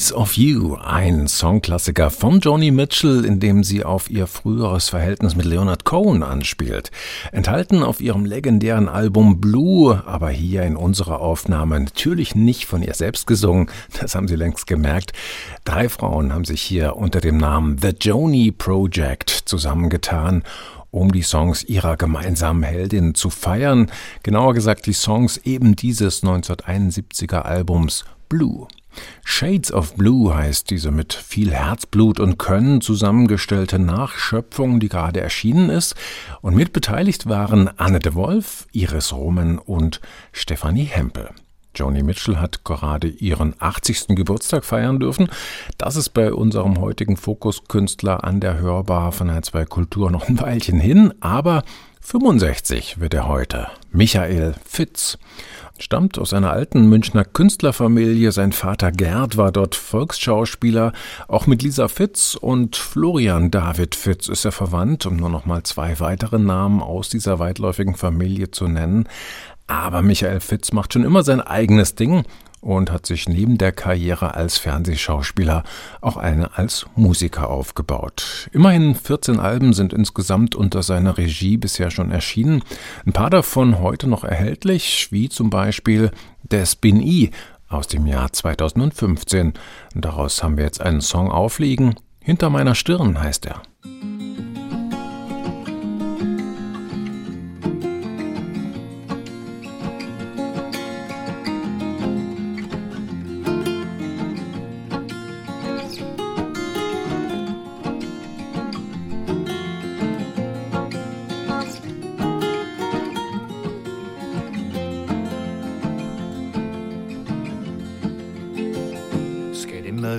Case 0.00 0.14
of 0.14 0.32
You, 0.32 0.76
ein 0.76 1.28
Songklassiker 1.28 2.08
von 2.08 2.40
Joni 2.40 2.70
Mitchell, 2.70 3.26
in 3.26 3.38
dem 3.38 3.62
sie 3.62 3.84
auf 3.84 4.08
ihr 4.08 4.26
früheres 4.26 4.88
Verhältnis 4.88 5.36
mit 5.36 5.44
Leonard 5.44 5.84
Cohen 5.84 6.22
anspielt. 6.22 6.90
Enthalten 7.32 7.82
auf 7.82 8.00
ihrem 8.00 8.24
legendären 8.24 8.88
Album 8.88 9.42
Blue, 9.42 10.02
aber 10.06 10.30
hier 10.30 10.62
in 10.62 10.76
unserer 10.76 11.20
Aufnahme 11.20 11.78
natürlich 11.78 12.34
nicht 12.34 12.64
von 12.64 12.82
ihr 12.82 12.94
selbst 12.94 13.26
gesungen, 13.26 13.68
das 14.00 14.14
haben 14.14 14.26
Sie 14.26 14.36
längst 14.36 14.66
gemerkt. 14.66 15.12
Drei 15.64 15.90
Frauen 15.90 16.32
haben 16.32 16.46
sich 16.46 16.62
hier 16.62 16.96
unter 16.96 17.20
dem 17.20 17.36
Namen 17.36 17.76
The 17.76 17.90
Joni 17.90 18.52
Project 18.52 19.28
zusammengetan 19.28 20.44
um 20.90 21.12
die 21.12 21.22
Songs 21.22 21.62
ihrer 21.62 21.98
gemeinsamen 21.98 22.62
Heldin 22.62 23.14
zu 23.14 23.28
feiern, 23.28 23.92
genauer 24.22 24.54
gesagt 24.54 24.86
die 24.86 24.94
Songs 24.94 25.36
eben 25.44 25.76
dieses 25.76 26.24
1971er 26.24 27.42
Albums 27.42 28.06
Blue. 28.30 28.66
Shades 29.24 29.72
of 29.72 29.94
Blue 29.94 30.34
heißt 30.34 30.70
diese 30.70 30.90
mit 30.90 31.12
viel 31.12 31.52
Herzblut 31.52 32.20
und 32.20 32.38
Können 32.38 32.80
zusammengestellte 32.80 33.78
Nachschöpfung, 33.78 34.80
die 34.80 34.88
gerade 34.88 35.20
erschienen 35.20 35.70
ist. 35.70 35.94
Und 36.40 36.56
mitbeteiligt 36.56 37.28
waren 37.28 37.70
Anne 37.78 38.00
de 38.00 38.14
Wolf, 38.14 38.66
Iris 38.72 39.12
Roman 39.12 39.58
und 39.58 40.00
Stefanie 40.32 40.84
Hempel. 40.84 41.30
Joni 41.74 42.02
Mitchell 42.02 42.36
hat 42.36 42.64
gerade 42.64 43.08
ihren 43.08 43.54
80. 43.58 44.08
Geburtstag 44.08 44.64
feiern 44.64 44.98
dürfen. 44.98 45.28
Das 45.78 45.96
ist 45.96 46.10
bei 46.10 46.32
unserem 46.32 46.80
heutigen 46.80 47.16
Fokuskünstler 47.16 48.24
an 48.24 48.40
der 48.40 48.58
Hörbar 48.58 49.12
von 49.12 49.30
H2 49.30 49.66
Kultur 49.66 50.10
noch 50.10 50.28
ein 50.28 50.40
Weilchen 50.40 50.80
hin, 50.80 51.14
aber 51.20 51.62
65 52.00 52.98
wird 52.98 53.14
er 53.14 53.28
heute. 53.28 53.68
Michael 53.92 54.54
Fitz 54.64 55.18
stammt 55.80 56.18
aus 56.18 56.32
einer 56.32 56.50
alten 56.50 56.88
Münchner 56.88 57.24
Künstlerfamilie. 57.24 58.30
Sein 58.32 58.52
Vater 58.52 58.92
Gerd 58.92 59.36
war 59.36 59.50
dort 59.50 59.74
Volksschauspieler. 59.74 60.92
Auch 61.26 61.46
mit 61.46 61.62
Lisa 61.62 61.88
Fitz 61.88 62.34
und 62.34 62.76
Florian 62.76 63.50
David 63.50 63.94
Fitz 63.94 64.28
ist 64.28 64.44
er 64.44 64.52
verwandt, 64.52 65.06
um 65.06 65.16
nur 65.16 65.30
noch 65.30 65.46
mal 65.46 65.62
zwei 65.62 65.98
weitere 66.00 66.38
Namen 66.38 66.82
aus 66.82 67.08
dieser 67.08 67.38
weitläufigen 67.38 67.96
Familie 67.96 68.50
zu 68.50 68.68
nennen. 68.68 69.08
Aber 69.66 70.02
Michael 70.02 70.40
Fitz 70.40 70.72
macht 70.72 70.92
schon 70.92 71.04
immer 71.04 71.22
sein 71.22 71.40
eigenes 71.40 71.94
Ding 71.94 72.24
und 72.60 72.90
hat 72.90 73.06
sich 73.06 73.28
neben 73.28 73.58
der 73.58 73.72
Karriere 73.72 74.34
als 74.34 74.58
Fernsehschauspieler 74.58 75.64
auch 76.00 76.16
eine 76.16 76.56
als 76.58 76.86
Musiker 76.94 77.48
aufgebaut. 77.48 78.48
Immerhin 78.52 78.94
14 78.94 79.40
Alben 79.40 79.72
sind 79.72 79.92
insgesamt 79.92 80.54
unter 80.54 80.82
seiner 80.82 81.16
Regie 81.16 81.56
bisher 81.56 81.90
schon 81.90 82.10
erschienen. 82.10 82.62
Ein 83.06 83.12
paar 83.12 83.30
davon 83.30 83.80
heute 83.80 84.08
noch 84.08 84.24
erhältlich, 84.24 85.08
wie 85.10 85.28
zum 85.28 85.50
Beispiel 85.50 86.10
Der 86.42 86.66
Spin 86.66 87.00
E 87.00 87.30
aus 87.68 87.86
dem 87.86 88.06
Jahr 88.06 88.32
2015. 88.32 89.54
Daraus 89.94 90.42
haben 90.42 90.56
wir 90.56 90.64
jetzt 90.64 90.80
einen 90.80 91.00
Song 91.00 91.30
aufliegen. 91.30 91.94
Hinter 92.20 92.50
meiner 92.50 92.74
Stirn 92.74 93.20
heißt 93.20 93.46
er. 93.46 93.62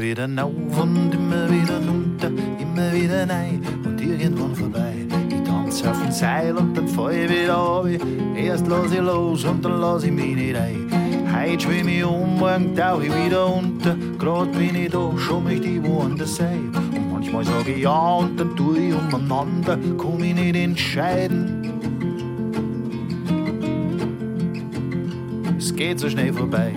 Wieder 0.02 0.28
auf 0.44 0.82
und 0.82 1.14
immer 1.14 1.48
wieder 1.50 1.78
runter, 1.88 2.32
immer 2.60 2.92
wieder 2.92 3.26
nein 3.26 3.62
und 3.86 4.02
irgendwann 4.02 4.56
vorbei. 4.56 4.96
Ich 5.30 5.44
tanze 5.44 5.92
auf 5.92 6.02
dem 6.02 6.12
Seil 6.12 6.58
und 6.58 6.76
dann 6.76 6.88
fall 6.88 7.14
ich 7.14 7.30
wieder 7.30 7.56
ab. 7.56 7.86
Erst 8.36 8.68
lass 8.68 8.92
ich 8.92 9.00
los 9.00 9.44
und 9.44 9.64
dann 9.64 9.80
lass 9.80 10.04
ich 10.04 10.12
mich 10.12 10.36
nicht 10.36 10.56
ein. 10.56 10.88
Heute 11.32 11.60
schwimm 11.60 11.88
ich 11.88 12.04
um, 12.04 12.40
morgen 12.40 12.76
tauch 12.76 13.02
ich 13.02 13.14
wieder 13.14 13.54
unter. 13.54 13.96
Grad 14.18 14.52
bin 14.54 14.76
ich 14.76 14.90
da, 14.90 15.12
schon 15.18 15.44
möchte 15.44 15.68
ich 15.68 15.84
woanders 15.84 16.36
sein. 16.36 16.72
Und 16.94 17.12
manchmal 17.12 17.46
sag 17.46 17.68
ich 17.68 17.84
ja 17.84 18.16
und 18.16 18.40
dann 18.40 18.56
tu 18.56 18.74
ich 18.74 18.96
umeinander, 18.96 19.78
komm 19.98 20.24
ich 20.24 20.34
nicht 20.34 20.56
entscheiden. 20.56 21.70
Es 25.60 25.76
geht 25.76 26.00
so 26.00 26.10
schnell 26.10 26.34
vorbei. 26.34 26.74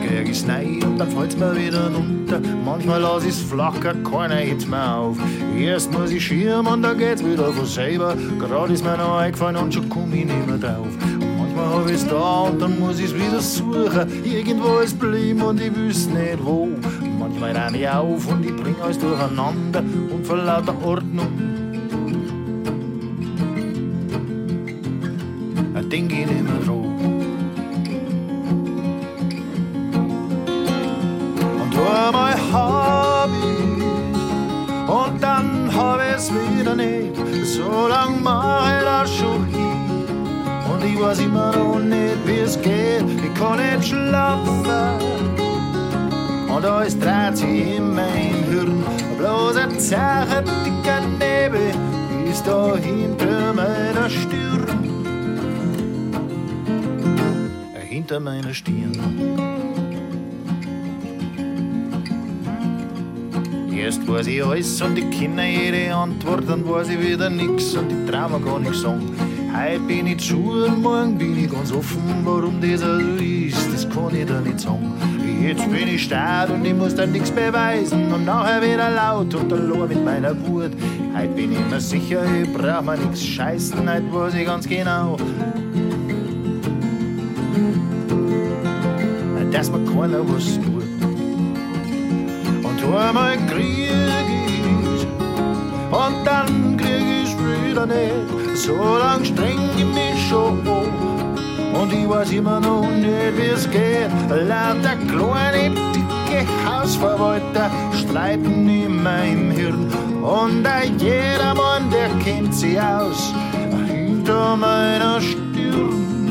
Krieg 0.00 0.28
ich's 0.28 0.44
nein 0.46 0.82
und 0.82 0.98
dann 0.98 1.10
fällt's 1.10 1.36
mir 1.36 1.56
wieder 1.56 1.90
runter. 1.92 2.40
Manchmal 2.64 3.00
lass 3.00 3.24
ich's 3.24 3.40
flacher, 3.40 3.94
keiner 4.10 4.36
hebt's 4.36 4.66
mehr 4.66 4.96
auf. 4.96 5.16
Erst 5.58 5.92
muss 5.92 6.10
ich 6.10 6.24
schirmen 6.24 6.66
und 6.66 6.82
dann 6.82 6.98
geht's 6.98 7.24
wieder 7.24 7.52
von 7.52 7.66
selber. 7.66 8.14
Gerade 8.38 8.72
ist 8.72 8.84
mir 8.84 8.96
noch 8.96 9.18
eingefallen 9.18 9.56
und 9.56 9.74
schon 9.74 9.88
komm 9.88 10.12
ich 10.12 10.24
nicht 10.24 10.46
mehr 10.46 10.58
drauf. 10.58 10.88
Manchmal 11.38 11.68
hab 11.68 11.90
ich's 11.90 12.06
da 12.06 12.40
und 12.40 12.60
dann 12.60 12.78
muss 12.78 12.98
ich's 13.00 13.14
wieder 13.14 13.40
suchen. 13.40 14.24
Irgendwo 14.24 14.78
ist 14.78 14.98
blieben 14.98 15.42
und 15.42 15.60
ich 15.60 15.74
wüsste 15.74 16.12
nicht 16.12 16.44
wo. 16.44 16.68
Manchmal 17.18 17.56
rein 17.56 17.74
ich 17.74 17.88
auf 17.88 18.26
und 18.30 18.44
ich 18.44 18.56
bring 18.56 18.76
alles 18.82 18.98
durcheinander 18.98 19.82
und 20.12 20.26
vor 20.26 20.36
lauter 20.36 20.74
Ordnung. 20.84 21.49
Und 41.10 41.20
ich 41.20 41.20
weiß 41.20 41.20
immer 41.20 41.56
noch 41.56 41.78
nicht, 41.78 42.16
wie's 42.24 42.60
geht. 42.60 43.04
Ich 43.24 43.34
kann 43.34 43.58
nicht 43.58 43.88
schlafen 43.88 44.64
und 46.48 46.64
alles 46.64 46.98
dreht 46.98 47.36
sich 47.36 47.76
in 47.76 47.94
mein 47.94 48.44
Hirn. 48.50 48.84
Bloß 49.18 49.56
ein 49.56 49.78
Zeichen 49.78 50.44
dicker 50.64 51.00
Nebel 51.18 51.72
ist 52.30 52.46
da 52.46 52.76
hinter 52.76 53.52
meiner 53.54 54.08
Stirn. 54.08 54.66
Hinter 57.88 58.20
meiner 58.20 58.54
Stirn. 58.54 58.92
Erst 63.72 64.06
weiß 64.06 64.26
ich 64.26 64.44
alles 64.44 64.80
und 64.82 64.98
ich 64.98 65.10
kenne 65.10 65.50
jede 65.50 65.94
Antwort, 65.94 66.44
dann 66.48 66.68
weiß 66.68 66.90
ich 66.90 67.00
wieder 67.00 67.30
nix 67.30 67.74
und 67.74 67.90
ich 67.90 68.10
trau 68.10 68.28
mir 68.28 68.40
gar 68.40 68.60
nichts 68.60 68.82
sagen. 68.82 69.19
Heute 69.70 69.82
bin 69.82 70.06
ich 70.08 70.18
zu 70.18 70.34
und 70.34 70.82
morgen 70.82 71.16
bin 71.16 71.44
ich 71.44 71.48
ganz 71.48 71.70
offen, 71.70 72.02
warum 72.24 72.60
das 72.60 72.80
so 72.80 72.98
ist, 73.22 73.72
das 73.72 73.88
kann 73.88 74.12
ich 74.16 74.26
da 74.26 74.40
nicht 74.40 74.58
sagen. 74.58 74.92
Jetzt 75.40 75.70
bin 75.70 75.86
ich 75.86 76.02
stark 76.02 76.50
und 76.50 76.64
ich 76.64 76.74
muss 76.74 76.96
da 76.96 77.06
nichts 77.06 77.30
beweisen 77.30 78.12
und 78.12 78.24
nachher 78.24 78.60
wieder 78.62 78.90
laut 78.90 79.32
und 79.32 79.52
allein 79.52 79.88
mit 79.88 80.04
meiner 80.04 80.34
Wut. 80.48 80.72
Heute 81.16 81.28
bin 81.28 81.52
ich 81.52 81.70
mir 81.70 81.80
sicher, 81.80 82.24
ich 82.42 82.52
brauch 82.52 82.82
mir 82.82 82.96
nichts 82.96 83.24
scheißen, 83.24 83.88
heute 83.88 84.12
weiß 84.12 84.34
ich 84.34 84.44
ganz 84.44 84.68
genau, 84.68 85.16
dass 89.52 89.70
mir 89.70 89.84
keiner 89.84 90.28
was 90.28 90.56
tut 90.56 90.80
einmal 92.96 93.36
krieg 93.46 93.92
ich 94.26 95.06
und 95.92 96.26
dann 96.26 96.69
wieder 97.70 97.86
nicht. 97.86 98.56
So 98.56 98.74
lang 98.74 99.24
streng 99.24 99.58
ich 99.76 99.84
mich 99.84 100.28
schon 100.28 100.66
an 100.66 101.74
und 101.74 101.92
ich 101.92 102.08
weiß 102.08 102.32
immer 102.32 102.60
noch 102.60 102.88
nicht, 102.90 103.36
wie 103.36 103.52
es 103.54 103.70
geht. 103.70 104.10
Lauter 104.28 104.96
kleine, 105.08 105.74
dicke 105.94 106.46
Hausverwalter 106.66 107.70
streiten 107.92 108.68
in 108.68 109.02
meinem 109.02 109.50
Hirn 109.50 109.86
und 110.22 110.66
jeder 110.98 111.54
Mann, 111.54 111.90
der 111.90 112.10
kennt 112.24 112.54
sie 112.54 112.78
aus 112.80 113.32
hinter 113.86 114.56
meiner 114.56 115.20
Stirn. 115.20 116.30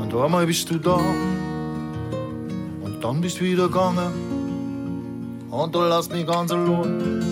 Und 0.00 0.14
einmal 0.14 0.46
bist 0.46 0.70
du 0.70 0.78
da 0.78 0.98
dann 3.02 3.20
bist 3.20 3.40
du 3.40 3.44
wieder 3.44 3.66
gegangen 3.66 4.12
und 5.50 5.74
du 5.74 5.80
lässt 5.82 6.12
mich 6.12 6.24
ganz 6.24 6.52
allein, 6.52 7.31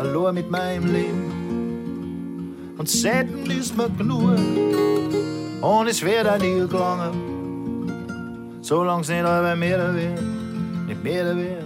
allein 0.00 0.34
mit 0.34 0.50
meinem 0.50 0.92
Leben. 0.92 2.74
Und 2.78 2.88
selten 2.88 3.50
ist 3.50 3.76
mir 3.76 3.90
genug 3.90 4.38
und 5.60 5.88
es 5.88 6.02
wird 6.02 6.28
auch 6.28 6.38
nie 6.38 6.66
gelangen, 6.68 7.90
solange 8.62 9.02
es 9.02 9.08
nicht 9.08 9.24
aber 9.24 9.56
mehr 9.56 9.92
wird, 9.92 10.22
nicht 10.86 11.02
mehr 11.02 11.36
wird, 11.36 11.64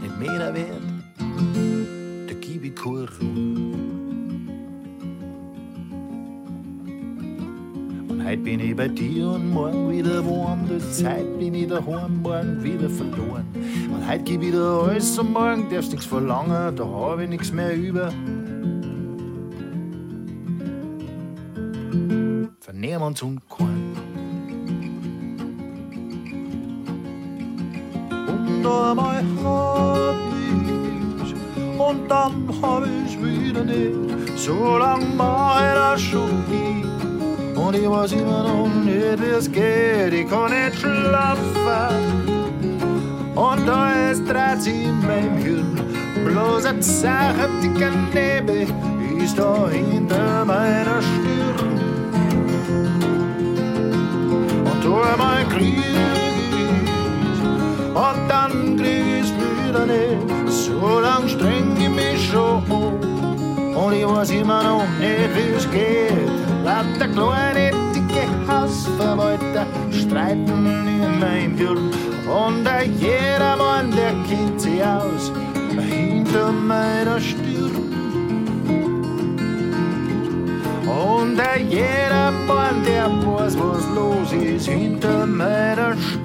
nicht 0.00 0.18
mehr 0.18 0.54
wird, 0.54 0.82
da 2.28 2.34
gib 2.40 2.64
ich 2.64 2.74
keine 2.74 3.06
Ruhe. 3.20 3.67
Heute 8.28 8.42
bin 8.42 8.60
ich 8.60 8.76
bei 8.76 8.88
dir 8.88 9.26
und 9.26 9.52
morgen 9.54 9.90
wieder 9.90 10.22
woanders. 10.22 11.02
Heute 11.02 11.24
bin 11.38 11.54
ich 11.54 11.66
daheim, 11.66 12.20
morgen 12.20 12.62
wieder 12.62 12.90
verloren. 12.90 13.46
Und 13.90 14.06
heute 14.06 14.22
gib 14.22 14.42
ich 14.42 14.50
dir 14.50 14.60
alles 14.60 15.18
und 15.18 15.32
morgen 15.32 15.66
darfst 15.70 15.92
nichts 15.92 16.04
verlangen, 16.04 16.76
da 16.76 16.84
hab 16.84 17.20
ich 17.20 17.28
nichts 17.30 17.50
mehr 17.50 17.74
über. 17.74 18.12
Vernehmen 22.60 23.02
uns 23.02 23.22
und 23.22 23.48
Korn. 23.48 23.96
Und 28.10 28.66
einmal 28.66 29.24
hab 29.42 30.16
ich's 31.22 31.32
und 31.78 32.10
dann 32.10 32.48
hab 32.60 32.84
ich's 32.84 33.16
wieder 33.22 33.64
nicht. 33.64 34.36
So 34.36 34.76
lang 34.76 35.16
mach 35.16 35.96
ich 35.96 36.10
schon 36.10 36.28
nie. 36.50 36.87
Und 37.58 37.74
ich 37.74 37.90
weiß 37.90 38.12
immer 38.12 38.44
noch 38.44 38.68
nicht, 38.84 39.20
wie 39.20 39.30
es 39.36 39.50
geht. 39.50 40.12
Ich 40.12 40.28
kann 40.30 40.50
nicht 40.52 40.78
schlafen. 40.78 42.28
Und 43.34 43.66
da 43.66 44.10
ist 44.10 44.24
dreht 44.28 44.62
sich 44.62 44.84
in 44.84 45.00
meinem 45.06 45.36
Hirn. 45.38 45.80
Bloß 46.24 46.66
ein 46.66 46.80
zerhaftiger 46.80 47.90
Nebel 48.14 48.66
ist 49.22 49.38
da 49.38 49.68
hinter 49.68 50.44
meiner 50.44 51.02
Stirn. 51.02 51.80
Und 54.64 54.82
tu 54.82 54.90
mal 55.18 55.44
krieg. 55.50 55.82
Und 57.94 58.28
dann 58.28 58.76
krieg 58.76 59.20
ich's 59.20 59.32
wieder 59.32 59.84
nicht. 59.84 60.52
So 60.52 61.00
lang 61.00 61.26
streng 61.28 61.76
ich 61.80 61.88
mich 61.88 62.30
schon. 62.30 62.62
Und 63.74 63.92
ich 63.92 64.06
weiß 64.06 64.30
immer 64.30 64.62
noch 64.62 64.86
nicht, 65.00 65.34
wie 65.34 65.56
es 65.56 65.70
geht. 65.70 66.37
Lauter 66.68 67.08
kleine, 67.08 67.70
dicke 67.94 68.24
Hausverwalter 68.46 69.66
streiten 69.90 70.66
in 70.66 71.18
meinem 71.18 71.56
Hirn. 71.56 71.90
Und 72.28 72.68
jeder 73.00 73.56
Mann, 73.56 73.90
der 73.90 74.12
kennt 74.28 74.60
sich 74.60 74.84
aus 74.84 75.32
hinter 75.90 76.52
meiner 76.52 77.18
Stirn. 77.20 77.74
Und 80.84 81.40
jeder 81.70 82.32
Mann, 82.46 82.84
der 82.84 83.06
weiß, 83.26 83.56
was 83.58 83.84
los 83.94 84.30
ist 84.34 84.68
hinter 84.68 85.24
meiner 85.26 85.96
Stirn. 85.96 86.17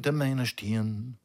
também 0.00 0.28
meiner 0.28 0.46
Stirn. 0.46 1.16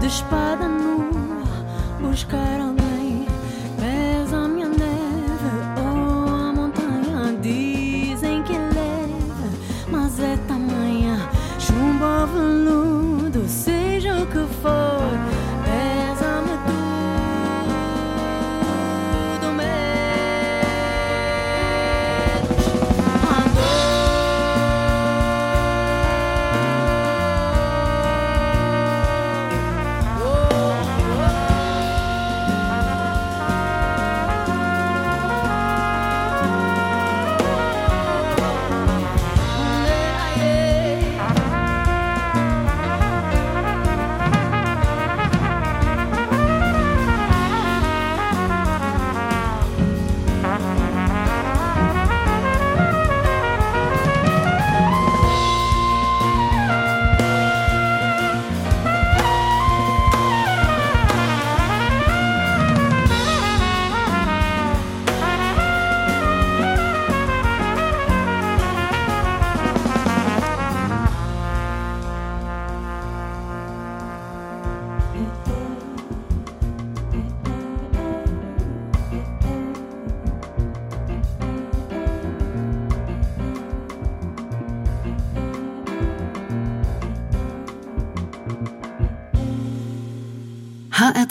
de 0.00 0.06
espada 0.06 0.68
nua 0.68 1.42
buscaram 2.00 2.87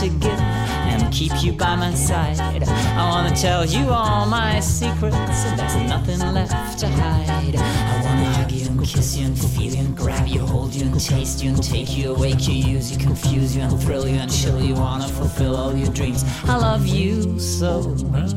to 0.00 0.08
give 0.08 0.40
and 0.40 1.12
keep 1.12 1.42
you 1.42 1.52
by 1.52 1.76
my 1.76 1.92
side. 1.92 2.40
I 2.40 3.10
wanna 3.10 3.36
tell 3.36 3.66
you 3.66 3.90
all 3.90 4.24
my 4.24 4.58
secrets, 4.60 5.14
and 5.14 5.58
there's 5.58 5.76
nothing 5.76 6.20
left 6.32 6.78
to 6.78 6.88
hide. 6.88 7.56
I 7.56 8.02
wanna 8.06 8.24
hug 8.32 8.50
you 8.50 8.66
and 8.66 8.82
kiss 8.82 9.18
you 9.18 9.26
and 9.26 9.38
feel 9.38 9.74
you 9.74 9.80
and 9.80 9.94
grab 9.94 10.26
you, 10.26 10.40
hold 10.40 10.74
you 10.74 10.86
and 10.86 10.98
taste 10.98 11.42
you 11.44 11.50
and 11.50 11.62
take 11.62 11.98
you, 11.98 12.14
awake 12.14 12.48
you, 12.48 12.54
use 12.54 12.90
you, 12.90 12.96
confuse 12.96 13.54
you 13.54 13.60
and 13.60 13.78
thrill 13.82 14.08
you 14.08 14.16
and 14.16 14.32
chill 14.32 14.62
you. 14.62 14.74
Wanna 14.74 15.06
fulfill 15.06 15.54
all 15.54 15.76
your 15.76 15.92
dreams. 15.92 16.24
I 16.44 16.56
love 16.56 16.86
you 16.86 17.38
so 17.38 17.82
much. 18.10 18.30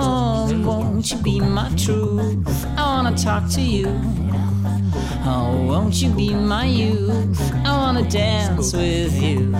Oh, 0.00 0.48
won't 0.64 1.10
you 1.10 1.18
be 1.18 1.40
my 1.40 1.68
truth? 1.76 2.46
I 2.76 2.82
wanna 2.82 3.16
talk 3.16 3.48
to 3.50 3.60
you. 3.60 3.88
Oh, 5.24 5.66
won't 5.66 6.00
you 6.00 6.10
be 6.10 6.32
my 6.32 6.66
youth? 6.66 7.40
I 7.66 7.76
wanna 7.76 8.08
dance 8.08 8.72
with 8.72 9.20
you. 9.20 9.52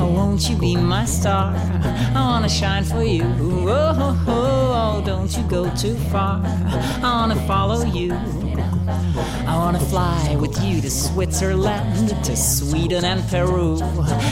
Oh, 0.00 0.12
won't 0.12 0.50
you 0.50 0.56
be 0.56 0.74
my 0.76 1.04
star? 1.04 1.54
I 1.54 2.20
wanna 2.20 2.48
shine 2.48 2.82
for 2.82 3.04
you. 3.04 3.24
Oh, 3.68 4.24
oh, 4.26 4.98
oh, 4.98 5.02
don't 5.06 5.34
you 5.36 5.44
go 5.44 5.70
too 5.76 5.94
far. 6.10 6.42
I 6.44 7.10
wanna 7.20 7.36
follow 7.46 7.84
you. 7.84 8.10
I 9.46 9.56
wanna 9.56 9.80
fly 9.80 10.36
with 10.36 10.62
you 10.64 10.80
to 10.80 10.90
Switzerland, 10.90 12.08
to 12.24 12.36
Sweden 12.36 13.04
and 13.04 13.22
Peru. 13.28 13.74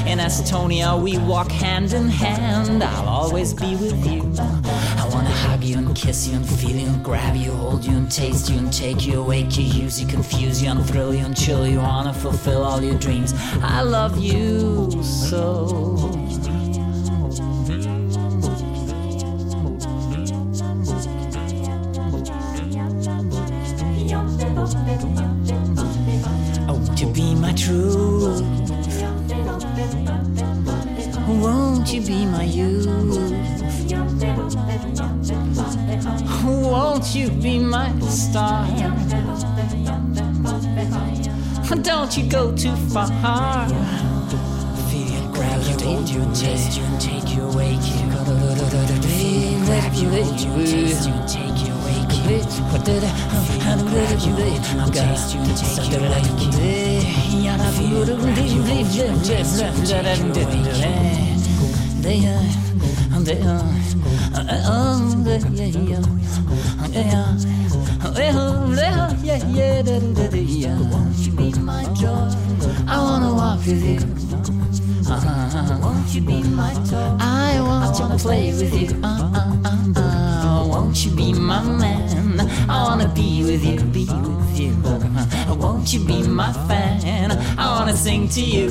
In 0.06 0.18
Estonia, 0.18 1.00
we 1.00 1.18
walk 1.18 1.50
hand 1.50 1.92
in 1.92 2.08
hand. 2.08 2.82
I'll 2.82 3.08
always 3.08 3.54
be 3.54 3.76
with 3.76 4.06
you. 4.06 4.22
I 4.38 5.08
wanna 5.12 5.30
hug 5.30 5.62
you 5.64 5.78
and 5.78 5.94
kiss 5.94 6.28
you 6.28 6.36
and 6.36 6.48
feel 6.48 6.76
you 6.76 6.88
and 6.88 7.04
grab 7.04 7.36
you, 7.36 7.52
hold 7.52 7.84
you 7.84 7.96
and 7.96 8.10
taste 8.10 8.50
you 8.50 8.58
and 8.58 8.72
take 8.72 9.06
you, 9.06 9.20
awake 9.20 9.56
you, 9.56 9.64
use 9.64 10.00
you, 10.00 10.06
confuse 10.06 10.62
you 10.62 10.70
and 10.70 10.84
thrill 10.86 11.14
you 11.14 11.24
and 11.24 11.36
chill 11.36 11.66
you. 11.66 11.78
Wanna 11.78 12.14
fulfill 12.14 12.62
all 12.62 12.82
your 12.82 12.98
dreams. 12.98 13.34
I 13.62 13.82
love 13.82 14.18
you 14.18 15.02
so. 15.02 16.51
Star? 38.32 38.64
Don't 41.82 42.16
you 42.16 42.24
go 42.30 42.52
too 42.56 42.74
far. 42.92 43.68
Feel 44.88 45.06
you 45.06 45.18
and 45.18 45.34
grab 45.34 45.60
you, 45.68 45.76
hold 45.84 46.08
you 46.08 46.22
and 46.22 46.34
taste 46.34 46.78
you 46.78 46.84
and 46.84 47.00
take 47.00 47.34
you, 47.34 47.42
awake 47.42 47.84
you. 47.92 47.98
Feel 49.18 49.52
you, 49.52 49.64
grab 49.66 49.94
you, 49.94 50.08
hold 50.08 50.40
you 50.40 50.50
taste 50.64 51.06
you 51.06 51.14
and 51.14 51.28
take 51.28 51.58
you, 51.66 51.72
awake 51.74 52.12
you. 52.16 52.64
What 52.72 52.84
did 52.84 53.04
I? 53.04 53.06
Grab 53.92 54.20
you, 54.24 54.32
and 54.36 54.92
taste 54.94 55.34
you 55.34 55.40
and 55.40 55.56
take 55.56 55.90
you, 55.92 55.98
awake 55.98 56.40
you. 56.40 56.50
Yada 57.44 57.68
feel 57.76 58.08
you, 58.08 58.16
grab 58.16 58.38
you, 58.38 58.62
hold 58.62 58.88
you 58.94 59.04
taste 59.24 59.60
you 59.60 59.66
and 59.66 59.86
take 59.86 60.08
you, 60.24 60.40
awake 60.40 60.64
you. 60.64 60.84
They 62.02 62.18
are, 62.26 62.44
they 63.22 63.40
are, 63.42 63.64
they 64.42 65.38
yeah, 65.52 65.68
yeah, 65.78 66.04
yeah, 66.92 67.61
you 71.24 71.32
be 71.32 71.53
my 71.61 71.84
joy? 71.94 72.28
I 72.88 72.98
wanna 72.98 73.32
walk 73.32 73.59
with 73.59 73.84
you. 73.84 74.00
Uh-huh. 75.09 75.78
Won't 75.80 76.12
you 76.14 76.20
be 76.22 76.42
my 76.42 76.74
toy? 76.90 77.16
I 77.20 77.61
want 77.61 77.94
to 77.96 78.18
play 78.18 78.53
with 78.53 78.74
you. 78.74 79.00
Uh, 79.05 79.30
uh, 79.32 79.57
uh, 79.64 80.00
uh. 80.00 80.66
Won't 80.68 81.05
you 81.05 81.12
be 81.12 81.32
my 81.32 81.62
man? 81.62 82.40
I 82.68 82.82
wanna 82.82 83.09
be 83.14 83.44
with 83.44 83.64
you, 83.64 83.80
be 83.92 84.07
with 84.07 84.59
you. 84.59 84.72
Uh, 84.84 85.55
won't 85.55 85.92
you 85.92 86.00
be 86.05 86.22
my 86.26 86.53
fan? 86.66 87.30
I 87.57 87.66
wanna 87.78 87.96
sing 87.96 88.28
to 88.30 88.40
you. 88.40 88.70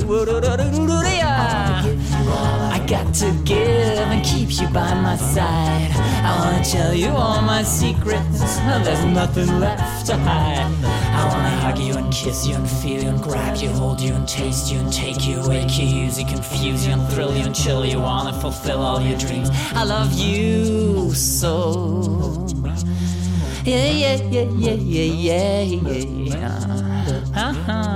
I 1.24 2.51
got 2.92 3.14
to 3.14 3.32
give 3.44 3.98
and 4.12 4.22
keep 4.22 4.60
you 4.60 4.68
by 4.68 4.92
my 4.92 5.16
side. 5.16 5.90
I 6.28 6.30
wanna 6.40 6.62
tell 6.62 6.92
you 6.92 7.08
all 7.08 7.40
my 7.40 7.62
secrets. 7.62 8.40
There's 8.84 9.04
nothing 9.06 9.48
left 9.60 10.04
to 10.08 10.16
hide. 10.18 10.70
I 10.84 11.26
wanna 11.26 11.56
hug 11.62 11.78
you 11.78 11.94
and 11.94 12.12
kiss 12.12 12.46
you 12.46 12.54
and 12.54 12.68
feel 12.68 13.02
you 13.02 13.08
and 13.08 13.22
grab 13.22 13.56
you, 13.56 13.70
hold 13.70 13.98
you 13.98 14.12
and 14.12 14.28
taste 14.28 14.70
you 14.70 14.78
and 14.78 14.92
take 14.92 15.26
you, 15.26 15.40
wake 15.48 15.78
you, 15.78 15.86
use 15.86 16.20
you, 16.20 16.26
confuse 16.26 16.86
you 16.86 16.92
and 16.92 17.08
thrill 17.08 17.34
you 17.34 17.46
and 17.46 17.54
chill 17.54 17.82
you. 17.86 17.98
Wanna 17.98 18.34
fulfill 18.34 18.82
all 18.82 19.00
your 19.00 19.16
dreams. 19.16 19.48
I 19.72 19.84
love 19.84 20.12
you 20.12 21.14
so. 21.14 22.46
Yeah, 23.64 23.90
yeah, 23.90 24.16
yeah, 24.34 24.42
yeah, 24.64 24.74
yeah, 24.74 25.62
yeah, 25.62 26.36
yeah. 26.36 27.48
Uh-huh. 27.48 27.91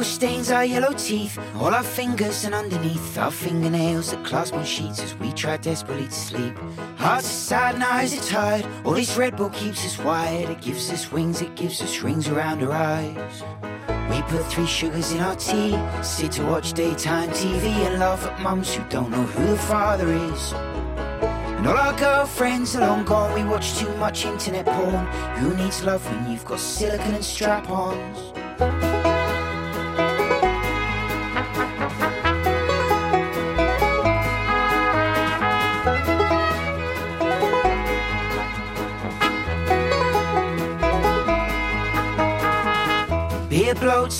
Stains 0.00 0.50
our 0.50 0.64
yellow 0.64 0.92
teeth, 0.94 1.38
all 1.56 1.72
our 1.72 1.82
fingers 1.82 2.44
and 2.44 2.54
underneath 2.54 3.18
our 3.18 3.30
fingernails 3.30 4.10
that 4.10 4.24
clasp 4.24 4.54
on 4.54 4.64
sheets 4.64 5.00
as 5.00 5.14
we 5.16 5.32
try 5.32 5.56
desperately 5.58 6.06
to 6.06 6.12
sleep. 6.12 6.56
Hearts 6.96 7.26
are 7.26 7.28
sad 7.28 7.74
and 7.74 7.84
eyes 7.84 8.18
are 8.18 8.28
tired. 8.28 8.66
All 8.84 8.94
this 8.94 9.16
Red 9.16 9.36
Bull 9.36 9.50
keeps 9.50 9.84
us 9.84 9.98
wired. 9.98 10.50
It 10.50 10.60
gives 10.60 10.90
us 10.90 11.12
wings, 11.12 11.40
it 11.40 11.54
gives 11.54 11.80
us 11.82 12.00
rings 12.00 12.26
around 12.28 12.62
our 12.64 12.72
eyes. 12.72 13.42
We 14.10 14.22
put 14.22 14.44
three 14.46 14.66
sugars 14.66 15.12
in 15.12 15.20
our 15.20 15.36
tea, 15.36 15.78
sit 16.02 16.32
to 16.32 16.46
watch 16.46 16.72
daytime 16.72 17.28
TV 17.30 17.66
and 17.86 18.00
laugh 18.00 18.26
at 18.26 18.40
mums 18.40 18.74
who 18.74 18.82
don't 18.88 19.10
know 19.10 19.22
who 19.22 19.46
the 19.46 19.58
father 19.58 20.08
is. 20.08 20.52
And 20.52 21.66
all 21.66 21.76
our 21.76 21.96
girlfriends 21.96 22.74
are 22.74 22.80
long 22.80 23.04
gone. 23.04 23.34
We 23.34 23.44
watch 23.48 23.78
too 23.78 23.94
much 23.96 24.24
internet 24.24 24.66
porn. 24.66 25.06
Who 25.36 25.54
needs 25.54 25.84
love 25.84 26.04
when 26.10 26.32
you've 26.32 26.44
got 26.44 26.58
silicon 26.58 27.14
and 27.14 27.24
strap-ons? 27.24 28.32
Beer 28.58 28.91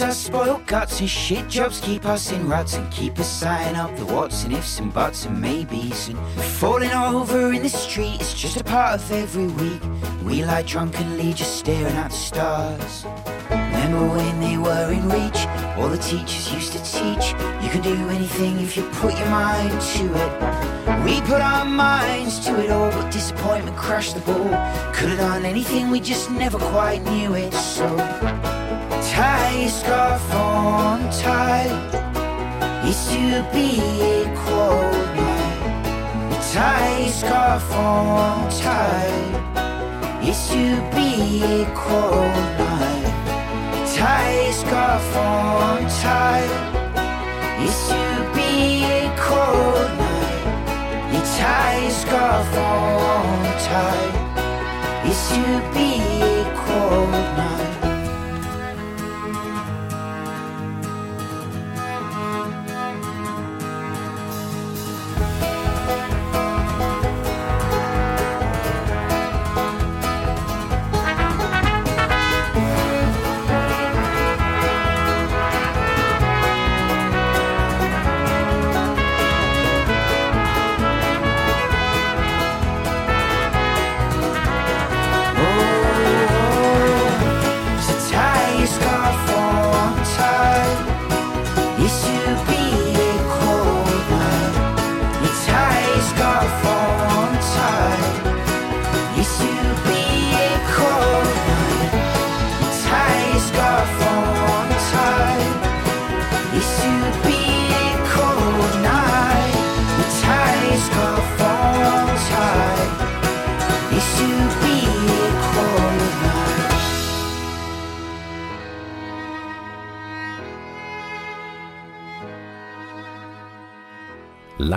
our 0.01 0.12
spoiled 0.12 0.66
guts 0.66 1.01
and 1.01 1.09
shit 1.11 1.49
jobs 1.49 1.80
keep 1.80 2.07
us 2.07 2.32
in 2.32 2.49
ruts 2.49 2.74
and 2.74 2.90
keep 2.90 3.18
us 3.18 3.28
signing 3.28 3.76
up 3.76 3.95
the 3.97 4.07
what's 4.07 4.45
and 4.45 4.55
ifs 4.55 4.78
and 4.78 4.95
buts 4.95 5.26
and 5.26 5.40
maybes 5.40 6.09
and 6.09 6.18
falling 6.61 6.90
over 6.93 7.53
in 7.53 7.62
the 7.62 7.68
street 7.68 8.20
is 8.20 8.32
just 8.32 8.61
a 8.61 8.64
part 8.64 8.95
of 8.95 9.12
every 9.12 9.49
week. 9.49 9.82
We 10.24 10.45
lie 10.45 10.62
drunkenly 10.62 11.34
just 11.34 11.59
staring 11.59 11.95
at 11.97 12.11
the 12.11 12.16
stars. 12.16 13.05
Remember 13.51 14.07
when 14.16 14.40
they 14.40 14.57
were 14.57 14.93
in 14.93 15.09
reach? 15.09 15.47
All 15.76 15.88
the 15.88 15.99
teachers 15.99 16.53
used 16.53 16.72
to 16.72 16.78
teach 16.78 17.32
you 17.62 17.68
can 17.68 17.82
do 17.82 18.09
anything 18.09 18.59
if 18.61 18.76
you 18.76 18.84
put 18.95 19.18
your 19.18 19.28
mind 19.28 19.78
to 19.80 20.05
it. 20.14 21.05
We 21.05 21.20
put 21.22 21.40
our 21.40 21.64
minds 21.64 22.38
to 22.47 22.61
it 22.62 22.70
all, 22.70 22.90
but 22.90 23.11
disappointment 23.11 23.76
crushed 23.76 24.14
the 24.14 24.20
ball. 24.20 24.49
Could 24.95 25.11
have 25.11 25.18
done 25.18 25.45
anything, 25.45 25.90
we 25.90 26.01
just 26.01 26.30
never 26.30 26.59
quite 26.59 27.03
knew 27.03 27.34
it. 27.34 27.53
So 27.53 27.86
tie 29.13 29.61
your 29.61 29.69
scarf 29.69 30.35
on 30.35 30.99
tight. 31.11 31.71
It's 32.89 33.09
to 33.13 33.45
be 33.53 33.69
a 34.13 34.25
cold 34.45 35.07
night. 35.21 36.41
Tie 36.53 36.99
your 37.01 37.13
scarf 37.21 37.71
on 37.73 38.51
tight. 38.65 39.33
It's 40.29 40.49
to 40.53 40.65
be 40.97 41.43
a 41.45 41.65
cold 41.75 42.45
night. 42.63 43.13
Tie 43.97 44.45
your 44.45 44.53
scarf 44.63 45.17
on 45.17 45.83
tight. 46.05 46.55
It's 47.65 47.89
to 47.93 48.05
be 48.37 48.85
a 48.85 49.03
cold 49.29 49.91
night. 50.05 51.25
Tie 51.39 51.81
your 51.83 51.97
scarf 52.03 52.53
on 52.57 53.43
tight. 53.69 54.15
It's 55.05 55.25
to 55.35 55.45
be 55.75 55.91
a 56.23 56.45
cold 56.65 57.11
night. 57.37 57.62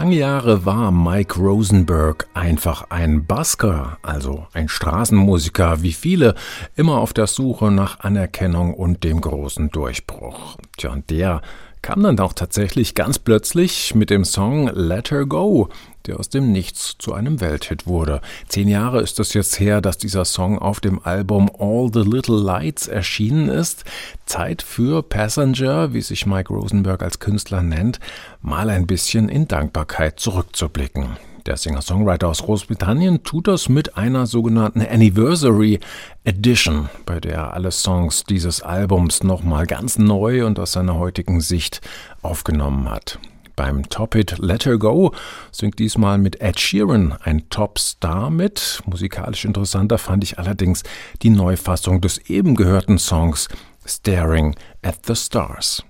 Lange 0.06 0.18
Jahre 0.18 0.66
war 0.66 0.92
Mike 0.92 1.40
Rosenberg 1.40 2.28
einfach 2.36 2.92
ein 2.92 3.26
Busker, 3.26 3.98
also 4.04 4.46
ein 4.54 4.70
Straßenmusiker, 4.70 5.82
wie 5.82 5.94
viele, 5.94 6.36
immer 6.76 7.00
auf 7.00 7.12
der 7.12 7.26
Suche 7.26 7.72
nach 7.72 8.02
Anerkennung 8.02 8.76
und 8.76 9.04
dem 9.04 9.20
großen 9.20 9.72
Durchbruch. 9.72 10.58
Tja, 10.78 10.92
und 10.92 11.10
der 11.10 11.42
kam 11.82 12.04
dann 12.04 12.20
auch 12.20 12.34
tatsächlich 12.34 12.94
ganz 12.94 13.18
plötzlich 13.18 13.96
mit 13.96 14.12
dem 14.12 14.26
Song 14.26 14.68
Let 14.68 15.10
Her 15.10 15.26
Go, 15.26 15.70
der 16.08 16.20
aus 16.20 16.30
dem 16.30 16.52
Nichts 16.52 16.96
zu 16.98 17.14
einem 17.14 17.42
Welthit 17.42 17.88
wurde. 17.88 18.22
Zehn 18.48 18.68
Jahre 18.68 19.02
ist 19.02 19.20
es 19.20 19.34
jetzt 19.34 19.60
her, 19.60 19.82
dass 19.82 19.98
dieser 19.98 20.26
Song 20.26 20.60
auf 20.60 20.80
dem 20.80 21.00
Album 21.04 21.50
All 21.58 21.90
the 21.94 22.08
Little 22.08 22.42
Lights 22.42 22.88
erschienen 22.88 23.50
ist. 23.50 23.84
Zeit 24.26 24.62
für 24.62 25.04
Passenger, 25.04 25.94
wie 25.94 26.02
sich 26.02 26.26
Mike 26.26 26.54
Rosenberg 26.54 27.04
als 27.04 27.20
Künstler 27.20 27.62
nennt, 27.62 28.00
mal 28.42 28.70
ein 28.70 28.88
bisschen 28.88 29.30
in 29.30 29.48
Dankbarkeit 29.48 30.20
zurückzublicken. 30.20 31.18
Der 31.46 31.58
Singer-Songwriter 31.58 32.28
aus 32.28 32.42
Großbritannien 32.42 33.22
tut 33.22 33.48
das 33.48 33.70
mit 33.70 33.98
einer 33.98 34.26
sogenannten 34.26 34.82
Anniversary 34.82 35.80
Edition, 36.24 36.90
bei 37.06 37.20
der 37.20 37.34
er 37.36 37.54
alle 37.54 37.70
Songs 37.70 38.24
dieses 38.24 38.64
Albums 38.64 39.24
nochmal 39.24 39.68
ganz 39.68 40.00
neu 40.00 40.44
und 40.48 40.58
aus 40.58 40.72
seiner 40.72 40.96
heutigen 40.96 41.42
Sicht 41.42 41.82
aufgenommen 42.24 42.90
hat. 42.90 43.20
Beim 43.56 43.88
Top-Hit 43.90 44.38
Let 44.40 44.66
Her 44.66 44.78
Go 44.78 45.14
singt 45.52 45.80
diesmal 45.80 46.18
mit 46.18 46.42
Ed 46.42 46.60
Sheeran 46.60 47.16
ein 47.24 47.50
Top-Star 47.50 48.30
mit. 48.30 48.82
Musikalisch 48.86 49.46
interessanter 49.46 49.98
fand 49.98 50.24
ich 50.24 50.40
allerdings 50.40 50.84
die 51.22 51.30
Neufassung 51.30 52.02
des 52.02 52.18
eben 52.30 52.56
gehörten 52.56 52.98
Songs 52.98 53.48
Staring 53.86 54.56
at 54.82 55.06
the 55.06 55.16
Stars. 55.16 55.84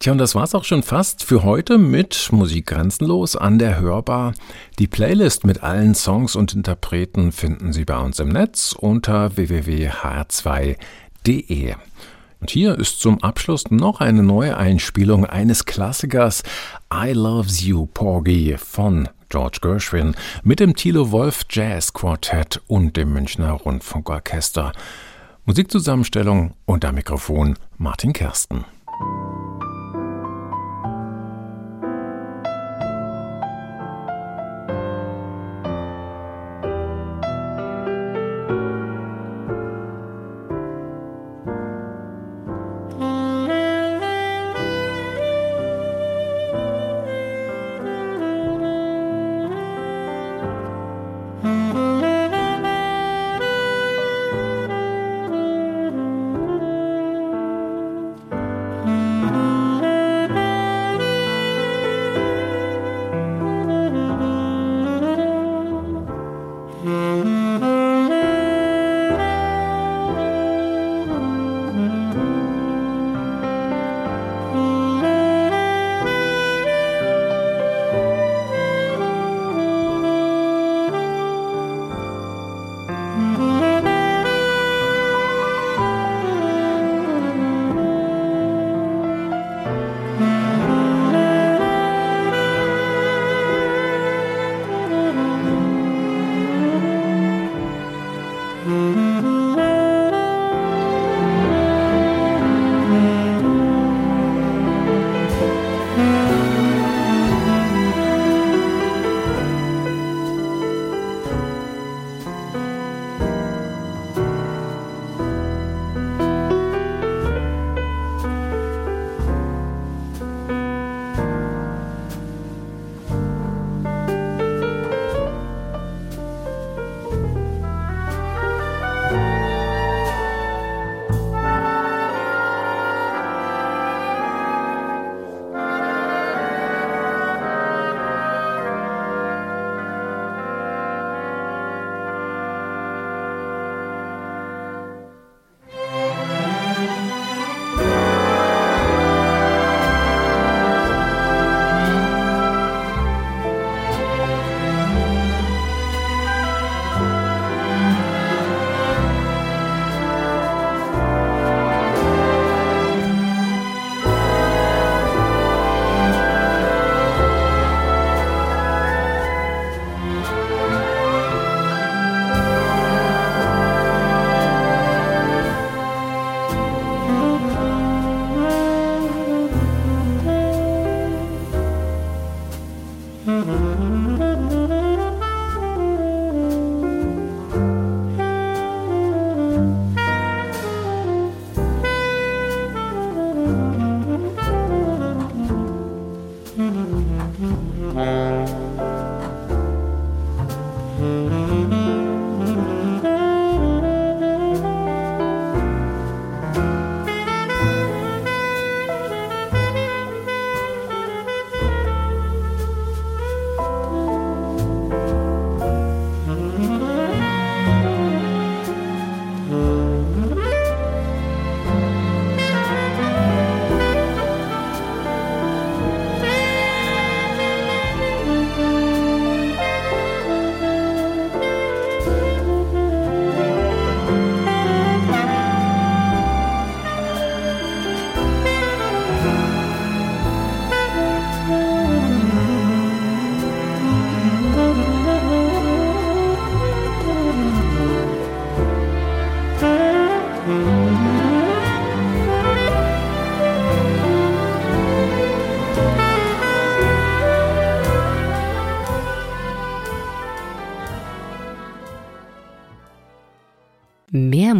Tja, 0.00 0.12
und 0.12 0.18
das 0.18 0.36
war's 0.36 0.54
auch 0.54 0.64
schon 0.64 0.84
fast 0.84 1.24
für 1.24 1.42
heute 1.42 1.76
mit 1.76 2.28
Musik 2.30 2.66
grenzenlos 2.66 3.34
an 3.34 3.58
der 3.58 3.80
Hörbar. 3.80 4.32
Die 4.78 4.86
Playlist 4.86 5.44
mit 5.44 5.64
allen 5.64 5.96
Songs 5.96 6.36
und 6.36 6.54
Interpreten 6.54 7.32
finden 7.32 7.72
Sie 7.72 7.84
bei 7.84 7.98
uns 7.98 8.20
im 8.20 8.28
Netz 8.28 8.76
unter 8.78 9.36
www.hr2.de. 9.36 11.74
Und 12.40 12.50
hier 12.50 12.78
ist 12.78 13.00
zum 13.00 13.22
Abschluss 13.22 13.70
noch 13.70 14.00
eine 14.00 14.22
neue 14.22 14.56
Einspielung 14.56 15.26
eines 15.26 15.64
Klassikers 15.64 16.42
I 16.92 17.12
Loves 17.12 17.62
You 17.64 17.86
Porgy 17.86 18.56
von 18.56 19.08
George 19.28 19.58
Gershwin 19.60 20.14
mit 20.42 20.60
dem 20.60 20.74
Thilo 20.74 21.10
Wolf 21.10 21.44
Jazz 21.50 21.92
Quartett 21.92 22.60
und 22.66 22.96
dem 22.96 23.12
Münchner 23.12 23.52
Rundfunkorchester. 23.52 24.72
Musikzusammenstellung 25.44 26.54
am 26.66 26.94
Mikrofon 26.94 27.56
Martin 27.76 28.12
Kersten. 28.12 28.64